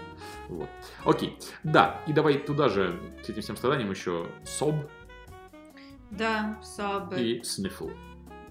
Вот. 0.48 0.68
Окей. 1.04 1.38
Да, 1.62 2.02
и 2.06 2.12
давай 2.12 2.38
туда 2.38 2.68
же, 2.68 2.98
с 3.22 3.28
этим 3.28 3.42
всем 3.42 3.56
страданием 3.56 3.90
еще 3.90 4.26
соб 4.44 4.74
Да, 6.10 6.60
саб. 6.62 7.12
и 7.16 7.40
sniffle. 7.40 7.92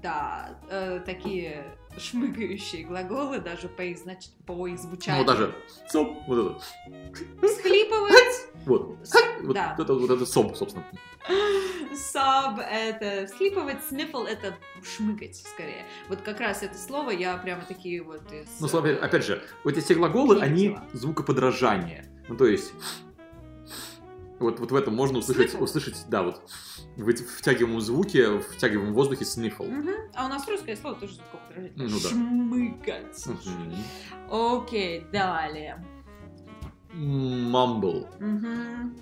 Да, 0.02 0.60
э, 0.70 1.00
такие 1.06 1.66
шмыгающие 1.98 2.84
глаголы, 2.86 3.40
даже 3.40 3.70
по 3.70 3.82
их, 3.84 3.98
значит, 4.00 4.32
по 4.46 4.68
их 4.68 4.78
звучанию. 4.80 5.24
Ну, 5.24 5.28
даже 5.32 5.56
соб, 5.88 6.18
вот 6.28 6.58
это. 6.58 7.48
Схлипывать. 7.48 8.48
Вот. 8.66 8.98
Вот 9.44 9.54
Да. 9.54 9.76
это, 9.78 9.94
вот 9.94 10.10
это 10.10 10.26
соб, 10.26 10.56
собственно. 10.56 10.86
Саб 11.96 12.60
это 12.60 13.28
всхлипывать, 13.28 13.84
снифл 13.88 14.24
это 14.24 14.56
шмыгать 14.84 15.36
скорее. 15.36 15.86
Вот 16.10 16.22
как 16.22 16.40
раз 16.40 16.64
это 16.64 16.78
слово 16.78 17.12
я 17.12 17.38
прямо 17.38 17.64
такие 17.64 18.02
вот 18.04 18.22
из... 18.32 18.48
Ну, 18.60 18.68
слава- 18.68 18.90
опять 18.90 19.26
же, 19.26 19.42
вот 19.64 19.78
эти 19.78 19.94
глаголы, 19.94 20.40
они 20.42 20.78
звукоподражание. 20.94 22.10
Ну, 22.30 22.36
то 22.38 22.46
есть, 22.46 22.74
вот, 24.40 24.60
вот 24.60 24.72
в 24.72 24.76
этом 24.76 24.96
можно 24.96 25.20
услышать, 25.20 25.54
Sniffle. 25.54 25.64
услышать, 25.64 26.06
да, 26.10 26.24
вот, 26.24 26.42
в 26.98 27.08
эти- 27.08 27.24
втягиваемом 27.24 27.82
звуке, 27.82 28.30
в 28.30 28.42
втягиваемом 28.42 28.94
воздухе 28.94 29.24
sniffle. 29.26 29.68
Мгм. 29.70 29.94
А 30.16 30.26
у 30.26 30.30
нас 30.30 30.48
русское 30.48 30.76
слово 30.76 30.96
тоже 30.98 31.16
звукоподражательное. 31.16 31.90
Ну 31.90 32.00
да. 32.02 32.10
Шмыгать. 32.10 33.26
Мгм. 33.28 33.76
Окей, 34.30 35.06
далее. 35.12 35.84
Mumble. 36.94 38.08
Мгм. 38.20 38.96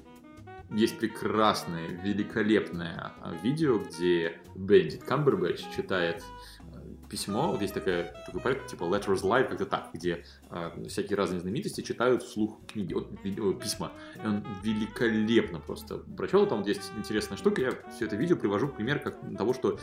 Есть 0.71 0.99
прекрасное, 0.99 1.87
великолепное 1.87 3.13
а, 3.19 3.33
видео, 3.43 3.77
где 3.79 4.39
Бендит 4.55 5.03
Камбербэтч 5.03 5.65
читает 5.75 6.23
э, 6.61 7.07
письмо. 7.09 7.51
Вот 7.51 7.61
есть 7.61 7.73
такая, 7.73 8.13
такой 8.25 8.39
проект, 8.39 8.67
типа 8.67 8.85
Letters 8.85 9.21
Live, 9.21 9.49
как-то 9.49 9.65
так, 9.65 9.89
где 9.93 10.23
э, 10.49 10.87
всякие 10.87 11.17
разные 11.17 11.41
знаменитости 11.41 11.81
читают 11.81 12.23
вслух 12.23 12.65
книги, 12.67 12.93
вот, 12.93 13.11
ви- 13.21 13.41
о, 13.41 13.53
письма. 13.53 13.91
И 14.23 14.25
он 14.25 14.45
великолепно 14.63 15.59
просто 15.59 15.97
прочел. 15.97 16.47
Там 16.47 16.59
вот 16.59 16.67
есть 16.67 16.89
интересная 16.97 17.37
штука. 17.37 17.61
Я 17.61 17.71
все 17.93 18.05
это 18.05 18.15
видео 18.15 18.37
привожу 18.37 18.69
пример 18.69 18.99
как 18.99 19.17
того, 19.37 19.53
что 19.53 19.77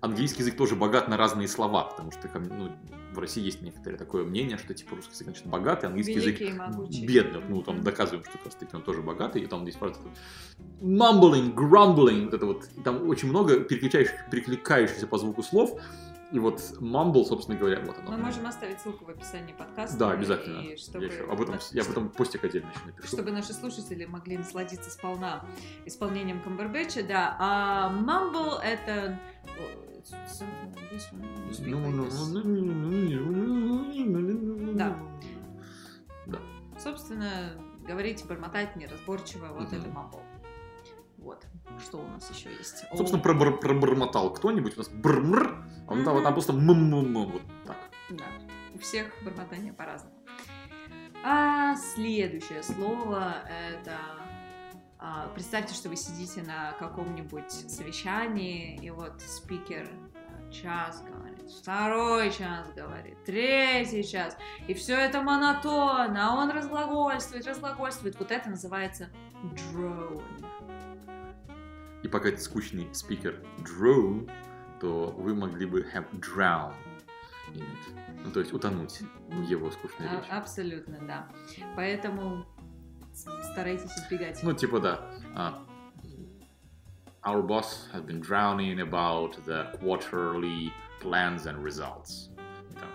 английский 0.00 0.40
язык 0.40 0.56
тоже 0.56 0.76
богат 0.76 1.08
на 1.08 1.16
разные 1.16 1.48
слова, 1.48 1.84
потому 1.84 2.10
что 2.10 2.28
ну, 2.38 2.72
в 3.12 3.18
России 3.18 3.42
есть 3.42 3.62
некоторое 3.62 3.96
такое 3.96 4.24
мнение, 4.24 4.58
что 4.58 4.74
типа 4.74 4.96
русский 4.96 5.12
язык 5.12 5.26
значит 5.26 5.46
богатый, 5.46 5.86
английский 5.86 6.14
язык 6.14 6.40
Великий 6.40 6.58
могучий. 6.58 7.06
бедный. 7.06 7.42
Ну, 7.48 7.62
там 7.62 7.82
доказываем, 7.82 8.24
что 8.24 8.38
как 8.38 8.46
раз 8.46 8.56
он 8.72 8.82
тоже 8.82 9.02
богатый, 9.02 9.42
и 9.42 9.46
там 9.46 9.64
есть 9.64 9.78
просто 9.78 10.02
mumbling, 10.80 11.54
grumbling, 11.54 12.24
вот 12.26 12.34
это 12.34 12.46
вот, 12.46 12.68
и 12.76 12.80
там 12.82 13.08
очень 13.08 13.28
много 13.28 13.60
переключающих, 13.60 14.30
перекликающихся 14.30 15.06
по 15.06 15.18
звуку 15.18 15.42
слов, 15.42 15.80
и 16.32 16.38
вот 16.40 16.58
mumble, 16.80 17.24
собственно 17.24 17.56
говоря, 17.56 17.80
вот 17.80 17.96
оно. 17.98 18.10
Мы 18.10 18.16
можем 18.16 18.46
оставить 18.46 18.80
ссылку 18.80 19.04
в 19.04 19.10
описании 19.10 19.52
подкаста. 19.52 19.96
Да, 19.96 20.10
обязательно. 20.10 20.60
И 20.60 20.76
чтобы, 20.76 21.04
Я, 21.04 21.12
еще 21.12 21.24
об 21.24 21.40
этом, 21.40 21.58
я 21.70 21.82
об 21.82 21.90
этом 21.90 22.08
постик 22.08 22.42
отдельно 22.44 22.68
еще 22.74 22.86
напишу. 22.86 23.08
чтобы 23.08 23.30
наши 23.30 23.52
слушатели 23.52 24.04
могли 24.06 24.36
насладиться 24.36 24.90
сполна 24.90 25.44
исполнением 25.84 26.42
Камбербэтча, 26.42 27.04
да. 27.04 27.36
А 27.38 27.92
Mumble 27.92 28.60
это... 28.60 29.18
о, 30.12 30.16
it's 30.16 30.38
something 30.40 30.74
like 30.74 30.90
this 30.90 31.12
one, 31.12 31.22
you 31.48 31.52
speak 31.52 31.66
Ну, 31.68 31.78
like 31.78 31.94
ну, 31.94 32.04
this. 32.04 32.14
ну, 32.32 32.42
ну, 34.64 34.72
Да. 34.74 34.96
Да. 36.26 36.38
Собственно, 36.78 37.52
говорить, 37.86 38.24
бормотать 38.26 38.76
неразборчиво, 38.76 39.48
вот 39.52 39.72
это 39.72 39.88
Mumble. 39.88 40.22
Вот. 41.18 41.46
Что 41.80 41.98
у 41.98 42.06
нас 42.08 42.30
еще 42.30 42.50
есть? 42.50 42.84
Собственно, 42.94 43.22
пробор- 43.22 43.58
пробормотал 43.58 44.32
кто-нибудь, 44.32 44.74
у 44.76 44.78
нас 44.78 44.88
брмр, 44.88 45.64
а 45.88 45.92
он 45.92 46.04
там, 46.04 46.32
просто 46.32 46.52
м 46.52 47.14
вот 47.14 47.42
так. 47.66 47.76
Да, 48.10 48.24
у 48.74 48.78
всех 48.78 49.06
бормотание 49.24 49.72
по-разному. 49.72 50.14
А 51.24 51.74
следующее 51.76 52.62
слово 52.62 53.34
это... 53.48 53.96
а, 54.98 55.28
представьте, 55.34 55.74
что 55.74 55.88
вы 55.88 55.96
сидите 55.96 56.42
на 56.42 56.72
каком-нибудь 56.72 57.50
совещании, 57.50 58.76
и 58.82 58.90
вот 58.90 59.20
спикер 59.20 59.88
а, 60.14 60.52
час 60.52 61.02
говорит, 61.02 61.50
второй 61.50 62.30
час 62.30 62.70
говорит, 62.74 63.22
третий 63.24 64.04
час, 64.04 64.36
и 64.68 64.74
все 64.74 64.96
это 64.96 65.22
монотонно, 65.22 66.30
а 66.32 66.34
он 66.36 66.50
разглагольствует, 66.50 67.46
разглагольствует. 67.46 68.18
Вот 68.18 68.30
это 68.30 68.48
называется 68.50 69.08
drone. 69.42 70.22
И 72.02 72.08
пока 72.08 72.28
это 72.28 72.40
скучный 72.40 72.88
спикер 72.94 73.42
drone, 73.58 74.30
то 74.80 75.10
вы 75.16 75.34
могли 75.34 75.66
бы 75.66 75.80
have 75.94 76.08
drown 76.20 76.74
in 77.52 77.60
it. 77.60 78.22
Ну, 78.24 78.30
то 78.32 78.40
есть 78.40 78.52
утонуть 78.52 79.00
в 79.28 79.42
его 79.42 79.70
скучной 79.70 80.08
А- 80.08 80.16
речи. 80.16 80.30
абсолютно, 80.30 80.98
да. 81.06 81.28
Поэтому 81.76 82.44
старайтесь 83.16 83.90
избегать. 83.96 84.42
Ну, 84.42 84.52
типа, 84.52 84.80
да. 84.80 85.00
а, 85.34 85.62
Our 87.24 87.42
boss 87.44 87.88
has 87.92 88.02
been 88.02 88.20
drowning 88.20 88.78
about 88.80 89.36
the 89.46 89.76
quarterly 89.80 90.70
plans 91.00 91.46
and 91.46 91.60
results. 91.62 92.28
Там, 92.78 92.88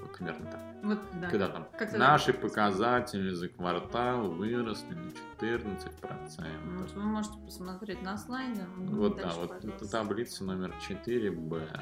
вот 0.00 0.16
примерно 0.16 0.50
так. 0.50 0.60
Вот, 0.84 0.98
да. 1.20 1.30
Когда 1.30 1.48
там 1.48 1.66
Как-то 1.76 1.98
наши 1.98 2.32
так. 2.32 2.42
показатели 2.42 3.30
за 3.30 3.48
квартал 3.48 4.30
выросли 4.30 4.94
на 4.94 5.10
14%. 5.40 6.78
Вот 6.78 6.92
вы 6.92 7.02
можете 7.02 7.38
посмотреть 7.38 8.02
на 8.02 8.16
слайде. 8.16 8.64
Вот 8.76 9.16
да, 9.16 9.22
вот 9.30 9.48
пожалуйста. 9.48 9.68
это 9.68 9.90
таблица 9.90 10.44
номер 10.44 10.72
4Б. 10.88 11.80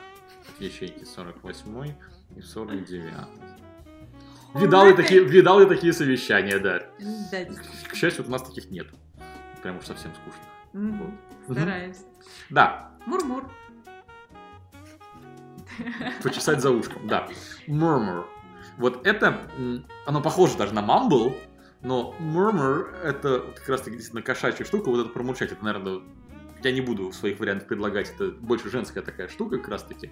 Ячейки 0.61 1.05
48 1.05 1.95
и 2.37 2.41
49. 2.41 3.13
Видал 4.55 4.87
я, 4.87 4.95
такие, 4.95 5.25
видал 5.25 5.61
я 5.61 5.67
такие 5.67 5.93
совещания, 5.93 6.59
да. 6.59 6.83
Да. 7.33 7.45
К 7.89 7.95
счастью, 7.95 8.23
вот 8.23 8.29
у 8.29 8.33
нас 8.33 8.43
таких 8.43 8.71
нет. 8.71 8.87
Прям 9.63 9.79
уж 9.79 9.85
совсем 9.87 10.13
скучно. 10.15 10.43
Мгм. 10.73 11.19
Мгм. 11.49 11.61
Стараемся. 11.61 12.03
Да, 12.51 12.91
Мур-мур. 13.07 13.51
почесать 16.23 16.61
за 16.61 16.71
ушком, 16.71 17.07
да. 17.07 17.29
Murmur. 17.67 18.25
Вот 18.79 19.07
это, 19.07 19.49
оно 20.07 20.21
похоже 20.21 20.57
даже 20.57 20.75
на 20.75 20.81
mumble, 20.81 21.37
но 21.83 22.15
murmur 22.19 22.97
это 23.03 23.41
вот 23.41 23.59
как 23.61 23.69
раз 23.69 23.83
таки 23.83 23.97
действительно 23.97 24.23
кошачья 24.23 24.65
штука, 24.65 24.91
вот 24.91 25.01
это 25.01 25.11
промурчать, 25.11 25.53
это, 25.53 25.65
наверное, 25.65 26.01
я 26.63 26.73
не 26.73 26.81
буду 26.81 27.13
своих 27.13 27.39
вариантов 27.41 27.69
предлагать, 27.69 28.11
это 28.11 28.31
больше 28.31 28.71
женская 28.71 29.03
такая 29.03 29.29
штука 29.29 29.59
как 29.59 29.69
раз 29.69 29.83
таки. 29.83 30.11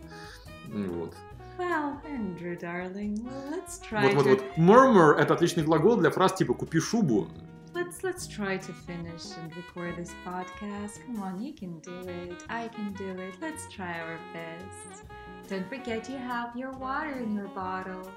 Вот. 0.68 1.14
Well, 1.62 2.01
Andrew, 2.05 2.57
darling, 2.59 3.16
let's 3.51 3.79
try 3.79 4.03
Вот, 4.03 4.14
вот, 4.14 4.27
вот. 4.27 4.42
Murmur 4.57 5.14
это 5.16 5.35
отличный 5.35 5.62
глагол 5.62 5.96
для 5.96 6.11
фраз 6.11 6.35
типа 6.35 6.55
«купи 6.55 6.81
шубу». 6.81 7.29
Let's 7.72 8.03
let's 8.03 8.27
try 8.27 8.59
to 8.59 8.75
finish 8.87 9.25
and 9.38 9.53
record 9.55 9.96
this 9.96 10.11
podcast. 10.27 10.98
Come 11.07 11.22
on, 11.22 11.40
you 11.40 11.55
can 11.55 11.81
do 11.81 12.01
it. 12.09 12.42
I 12.48 12.68
can 12.68 12.92
do 12.94 13.14
it. 13.16 13.37
Let's 13.40 13.68
try 13.75 14.01
our 14.01 14.18
best. 14.35 15.05
Don't 15.48 15.68
forget 15.68 16.09
you 16.09 16.18
have 16.18 16.51
your 16.57 16.72
water 16.72 17.14
in 17.22 17.37
your 17.37 17.48
bottle. 17.55 18.11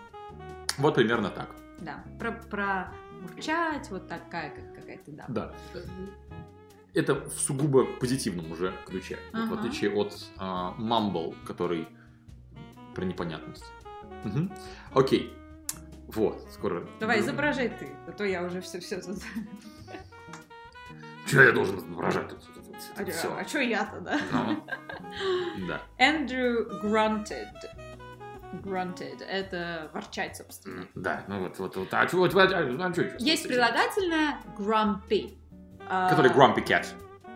Вот 0.79 0.95
примерно 0.95 1.29
так. 1.29 1.49
Да, 1.81 2.03
про, 2.19 2.31
про 2.31 2.91
урчать, 3.23 3.91
вот 3.91 4.07
такая 4.07 4.49
как 4.55 4.73
какая-то, 4.75 5.11
да. 5.11 5.25
Да. 5.27 5.53
Это 6.95 7.13
в 7.13 7.33
сугубо 7.33 7.85
позитивном 7.85 8.51
уже 8.51 8.73
ключе. 8.87 9.19
Вот 9.33 9.49
в 9.49 9.53
Ага. 9.53 9.61
отличие 9.61 9.91
от 9.93 10.13
а, 10.37 10.73
Mumble, 10.79 11.35
который 11.45 11.87
про 12.95 13.03
непонятность. 13.05 13.65
Мгм. 14.23 14.51
Окей. 14.93 15.33
Вот, 16.07 16.47
скоро. 16.51 16.87
Давай, 16.99 17.19
изображай 17.19 17.69
ты, 17.69 17.89
а 18.07 18.11
то 18.11 18.23
я 18.23 18.43
уже 18.43 18.61
все 18.61 18.79
все 18.79 19.01
тут. 19.01 19.17
Что 21.25 21.41
я 21.41 21.51
должен 21.51 21.77
изображать 21.77 22.29
тут? 22.29 22.39
тут- 22.39 22.65
А, 22.97 23.39
а 23.39 23.45
что 23.47 23.59
я-то, 23.59 23.99
да? 23.99 24.19
Ну, 24.31 25.67
да. 25.67 25.81
Andrew 25.99 26.81
grunted. 26.83 27.47
Grunted. 28.63 29.23
Это 29.23 29.89
ворчать, 29.93 30.37
собственно. 30.37 30.87
Да, 30.95 31.25
ну 31.27 31.39
вот, 31.41 31.57
вот, 31.59 31.75
вот. 31.75 31.93
А 31.93 32.05
чё, 32.05 32.17
вот, 32.17 32.33
а, 32.35 32.43
а, 32.43 32.59
а 32.59 33.17
Есть 33.19 33.47
прилагательное 33.47 34.39
grumpy. 34.57 35.37
А, 35.89 36.09
Который 36.09 36.31
Grumpy 36.31 36.65
Cat. 36.65 36.87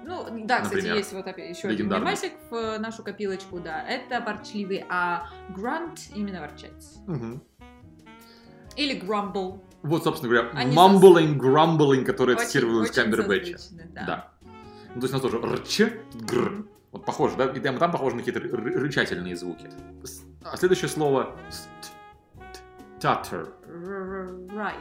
Ну, 0.09 0.45
да, 0.45 0.61
кстати, 0.61 0.75
Например, 0.77 0.97
есть 0.97 1.13
вот 1.13 1.27
опять 1.27 1.55
еще 1.55 1.67
один 1.67 1.87
мемасик 1.87 2.33
в 2.49 2.55
э, 2.55 2.79
нашу 2.79 3.03
копилочку, 3.03 3.59
да. 3.59 3.83
Это 3.87 4.19
ворчливый, 4.21 4.83
а 4.89 5.29
grunt 5.55 5.99
именно 6.15 6.41
ворчать. 6.41 6.83
Мгм. 7.05 7.43
Или 8.75 8.99
grumble. 8.99 9.61
Вот, 9.83 10.03
собственно 10.03 10.33
говоря, 10.33 10.49
Они 10.53 10.75
mumbling, 10.75 11.37
grumbling, 11.37 12.03
который 12.05 12.35
Очень- 12.35 12.91
Камбербэтча. 12.91 13.57
созвучны, 13.59 13.89
да. 13.93 14.05
Да. 14.05 14.31
Ну, 14.95 15.01
то 15.01 15.07
есть 15.07 15.13
у 15.13 15.17
нас 15.17 15.21
тоже 15.21 15.37
рч, 15.37 15.81
гр. 16.15 16.65
Вот 16.91 17.05
похоже, 17.05 17.35
да? 17.37 17.45
И 17.45 17.59
там, 17.59 17.77
там 17.77 17.91
похоже 17.91 18.15
на 18.15 18.23
какие-то 18.23 18.39
ры- 18.39 18.79
рычательные 18.79 19.35
звуки. 19.35 19.69
А 20.43 20.57
следующее 20.57 20.89
слово 20.89 21.35
stutter. 22.99 23.53
Right. 24.51 24.73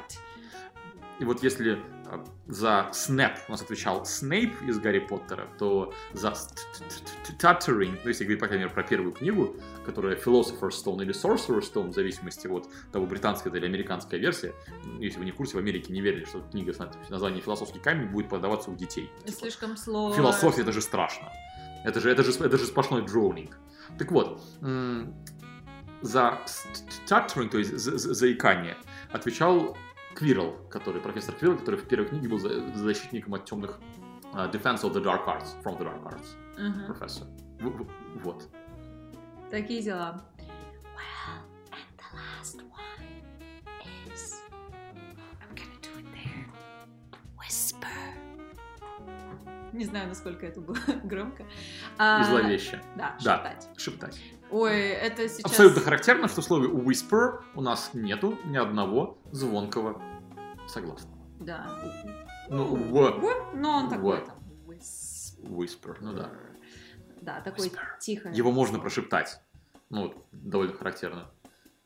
И 1.18 1.24
вот 1.24 1.42
если 1.42 1.78
за 2.46 2.88
snap 2.92 3.36
у 3.48 3.52
нас 3.52 3.62
отвечал 3.62 4.04
Снейп 4.06 4.62
из 4.62 4.78
Гарри 4.78 5.00
Поттера, 5.00 5.48
то 5.58 5.92
за 6.12 6.34
stuttering, 7.28 7.98
ну 8.02 8.08
если 8.08 8.24
говорить, 8.24 8.40
по 8.40 8.46
крайней 8.46 8.64
мере, 8.64 8.74
про 8.74 8.82
первую 8.82 9.12
книгу, 9.12 9.56
которая 9.84 10.16
Philosopher's 10.16 10.70
Stone 10.84 11.02
или 11.02 11.14
Sorcerer's 11.14 11.72
Stone, 11.72 11.88
в 11.90 11.94
зависимости 11.94 12.46
от 12.46 12.68
того, 12.92 13.06
британская 13.06 13.48
это 13.50 13.58
или 13.58 13.66
американская 13.66 14.18
версия, 14.20 14.54
если 14.98 15.18
вы 15.18 15.24
не 15.24 15.32
в 15.32 15.36
курсе, 15.36 15.56
в 15.56 15.58
Америке 15.58 15.92
не 15.92 16.00
верили, 16.00 16.24
что 16.24 16.40
книга 16.50 16.72
с 16.72 16.78
названием 17.10 17.42
«Философский 17.42 17.78
камень» 17.78 18.08
будет 18.08 18.28
продаваться 18.28 18.70
у 18.70 18.76
детей. 18.76 19.10
Типа, 19.24 19.38
Слишком 19.38 19.76
сложно. 19.76 20.16
Философия 20.16 20.62
это 20.62 20.72
же 20.72 20.80
страшно. 20.80 21.30
Это 21.84 22.00
же, 22.00 22.10
это 22.10 22.22
же, 22.24 22.32
это 22.44 22.58
же 22.58 22.64
сплошной 22.66 23.02
дроунинг. 23.06 23.56
Так 23.98 24.10
вот, 24.12 24.42
за 26.00 26.38
stuttering, 27.06 27.48
то 27.48 27.58
есть 27.58 27.76
за- 27.76 27.98
за- 27.98 28.14
заикание, 28.14 28.76
отвечал 29.12 29.76
Квирл, 30.14 30.56
который, 30.70 31.00
профессор 31.00 31.34
Квирл, 31.34 31.56
который 31.56 31.76
в 31.76 31.86
первой 31.86 32.06
книге 32.08 32.28
был 32.28 32.38
за- 32.38 32.74
защитником 32.76 33.34
от 33.34 33.44
темных 33.44 33.78
а, 34.32 34.46
Defense 34.48 34.82
of 34.82 34.92
the 34.92 35.02
Dark 35.02 35.24
Arts, 35.26 35.60
from 35.62 35.78
the 35.78 35.84
Dark 35.84 36.02
Arts, 36.04 36.26
Мгм. 36.58 36.86
профессор. 36.86 37.26
В- 37.60 37.82
в- 37.84 37.88
Вот. 38.24 38.48
Такие 39.50 39.82
дела. 39.82 40.22
Well, 40.94 41.40
and 41.72 41.88
the 41.96 42.08
last 42.14 42.56
one 42.56 43.04
is... 44.12 44.42
I'm 45.40 45.54
gonna 45.54 45.80
do 45.80 45.98
it 45.98 46.06
there. 46.12 46.46
Whisper. 47.38 47.86
Не 49.72 49.84
знаю, 49.84 50.08
насколько 50.08 50.46
это 50.46 50.60
было 50.60 50.76
громко. 51.04 51.44
А, 51.98 52.22
И 52.22 52.24
зловеще. 52.24 52.80
Да, 52.96 53.16
Да. 53.24 53.36
шептать. 53.36 53.68
Шептать. 53.76 54.20
Ой, 54.50 54.80
это 54.80 55.28
сейчас... 55.28 55.44
Абсолютно 55.44 55.82
характерно, 55.82 56.28
что 56.28 56.40
в 56.40 56.44
слове 56.44 56.68
whisper 56.68 57.42
у 57.54 57.60
нас 57.60 57.90
нету 57.92 58.38
ни 58.46 58.56
одного 58.56 59.18
звонкого 59.30 60.00
согласного. 60.66 61.18
Да. 61.40 61.66
Ну, 62.48 62.64
в 62.74 63.54
но 63.54 63.76
он 63.76 63.88
такой 63.90 64.24
там. 64.24 64.38
Whisper. 64.66 65.96
ну 66.00 66.14
да. 66.14 66.30
Да, 67.20 67.40
такой 67.40 67.70
тихо. 68.00 68.30
Его 68.30 68.52
можно 68.52 68.78
прошептать. 68.78 69.40
Ну, 69.90 70.14
довольно 70.32 70.74
характерно. 70.74 71.30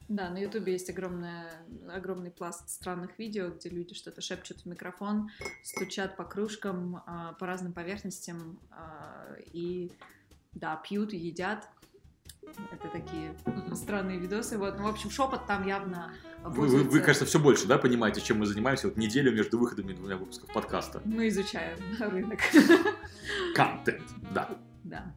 Да, 0.08 0.30
на 0.30 0.38
Ютубе 0.38 0.72
есть 0.72 0.90
огромная, 0.90 1.50
огромный 1.88 2.30
пласт 2.30 2.68
странных 2.68 3.18
видео, 3.18 3.50
где 3.50 3.68
люди 3.68 3.94
что-то 3.94 4.20
шепчут 4.20 4.60
в 4.60 4.66
микрофон, 4.66 5.30
стучат 5.62 6.16
по 6.16 6.24
кружкам, 6.24 7.02
а, 7.06 7.32
по 7.34 7.46
разным 7.46 7.72
поверхностям 7.72 8.58
а, 8.70 9.36
и, 9.52 9.90
да, 10.52 10.76
пьют 10.76 11.12
едят. 11.12 11.68
Это 12.72 12.88
такие 12.88 13.34
странные 13.74 14.18
видосы. 14.18 14.58
Вот, 14.58 14.76
ну, 14.76 14.84
в 14.84 14.88
общем, 14.88 15.10
шепот 15.10 15.46
там 15.46 15.66
явно 15.66 16.12
Вы, 16.42 16.66
вы, 16.66 16.82
вы, 16.82 17.00
кажется, 17.00 17.24
все 17.24 17.38
больше, 17.38 17.66
да, 17.66 17.78
понимаете, 17.78 18.20
чем 18.20 18.40
мы 18.40 18.46
занимаемся 18.46 18.88
вот 18.88 18.96
неделю 18.96 19.32
между 19.32 19.58
выходами 19.58 19.92
двумя 19.92 20.16
выпусков 20.16 20.52
подкаста. 20.52 21.00
Мы 21.04 21.28
изучаем 21.28 21.78
рынок. 22.00 22.40
Контент, 23.54 24.02
да. 24.34 24.50
Да. 24.82 25.14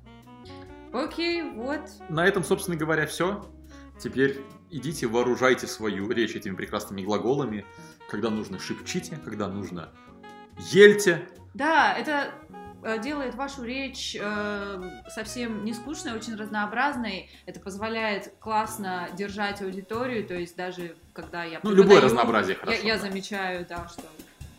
Окей, 0.93 1.41
вот. 1.41 1.81
На 2.09 2.25
этом, 2.25 2.43
собственно 2.43 2.77
говоря, 2.77 3.07
все. 3.07 3.43
Теперь 3.99 4.41
идите, 4.71 5.07
вооружайте 5.07 5.67
свою 5.67 6.09
речь 6.11 6.35
этими 6.35 6.55
прекрасными 6.55 7.01
глаголами. 7.01 7.65
Когда 8.09 8.29
нужно, 8.29 8.59
шепчите, 8.59 9.17
когда 9.23 9.47
нужно, 9.47 9.89
ельте. 10.71 11.27
Да, 11.53 11.93
это 11.97 12.31
э, 12.83 13.01
делает 13.01 13.35
вашу 13.35 13.63
речь 13.63 14.15
э, 14.19 14.89
совсем 15.09 15.63
не 15.65 15.73
скучной, 15.73 16.13
очень 16.13 16.35
разнообразной. 16.35 17.29
Это 17.45 17.59
позволяет 17.59 18.33
классно 18.39 19.09
держать 19.17 19.61
аудиторию, 19.61 20.25
то 20.27 20.35
есть 20.35 20.55
даже 20.55 20.95
когда 21.13 21.43
я 21.45 21.59
Ну, 21.63 21.71
любое 21.71 22.01
разнообразие 22.01 22.55
я, 22.55 22.59
хорошо. 22.59 22.81
я 22.87 22.95
да. 22.97 23.01
замечаю, 23.01 23.65
да, 23.67 23.87
что 23.87 24.03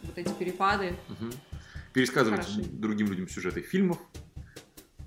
вот 0.03 0.16
эти 0.18 0.33
перепады. 0.33 0.96
Мгм. 1.09 1.33
Пересказывайте 1.92 2.51
Хороши. 2.51 2.68
другим 2.70 3.09
людям 3.09 3.29
сюжеты 3.29 3.61
фильмов. 3.62 3.99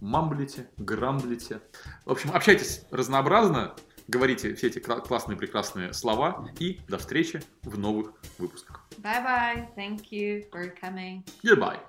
Мамблите, 0.02 0.70
грамблите. 0.78 1.60
В 2.06 2.12
общем, 2.12 2.32
общайтесь 2.34 2.84
разнообразно, 2.90 3.76
говорите 4.10 4.54
все 4.56 4.68
эти 4.68 4.80
кла- 4.80 5.02
классные, 5.02 5.38
прекрасные 5.38 5.94
слова. 5.94 6.50
И 6.60 6.80
до 6.88 6.98
встречи 6.98 7.42
в 7.64 7.78
новых 7.78 8.14
выпусках. 8.38 8.86
Bye 8.98 9.24
bye, 9.24 9.76
thank 9.76 10.12
you 10.12 10.44
for 10.52 10.74
coming. 10.82 11.24
Goodbye. 11.44 11.80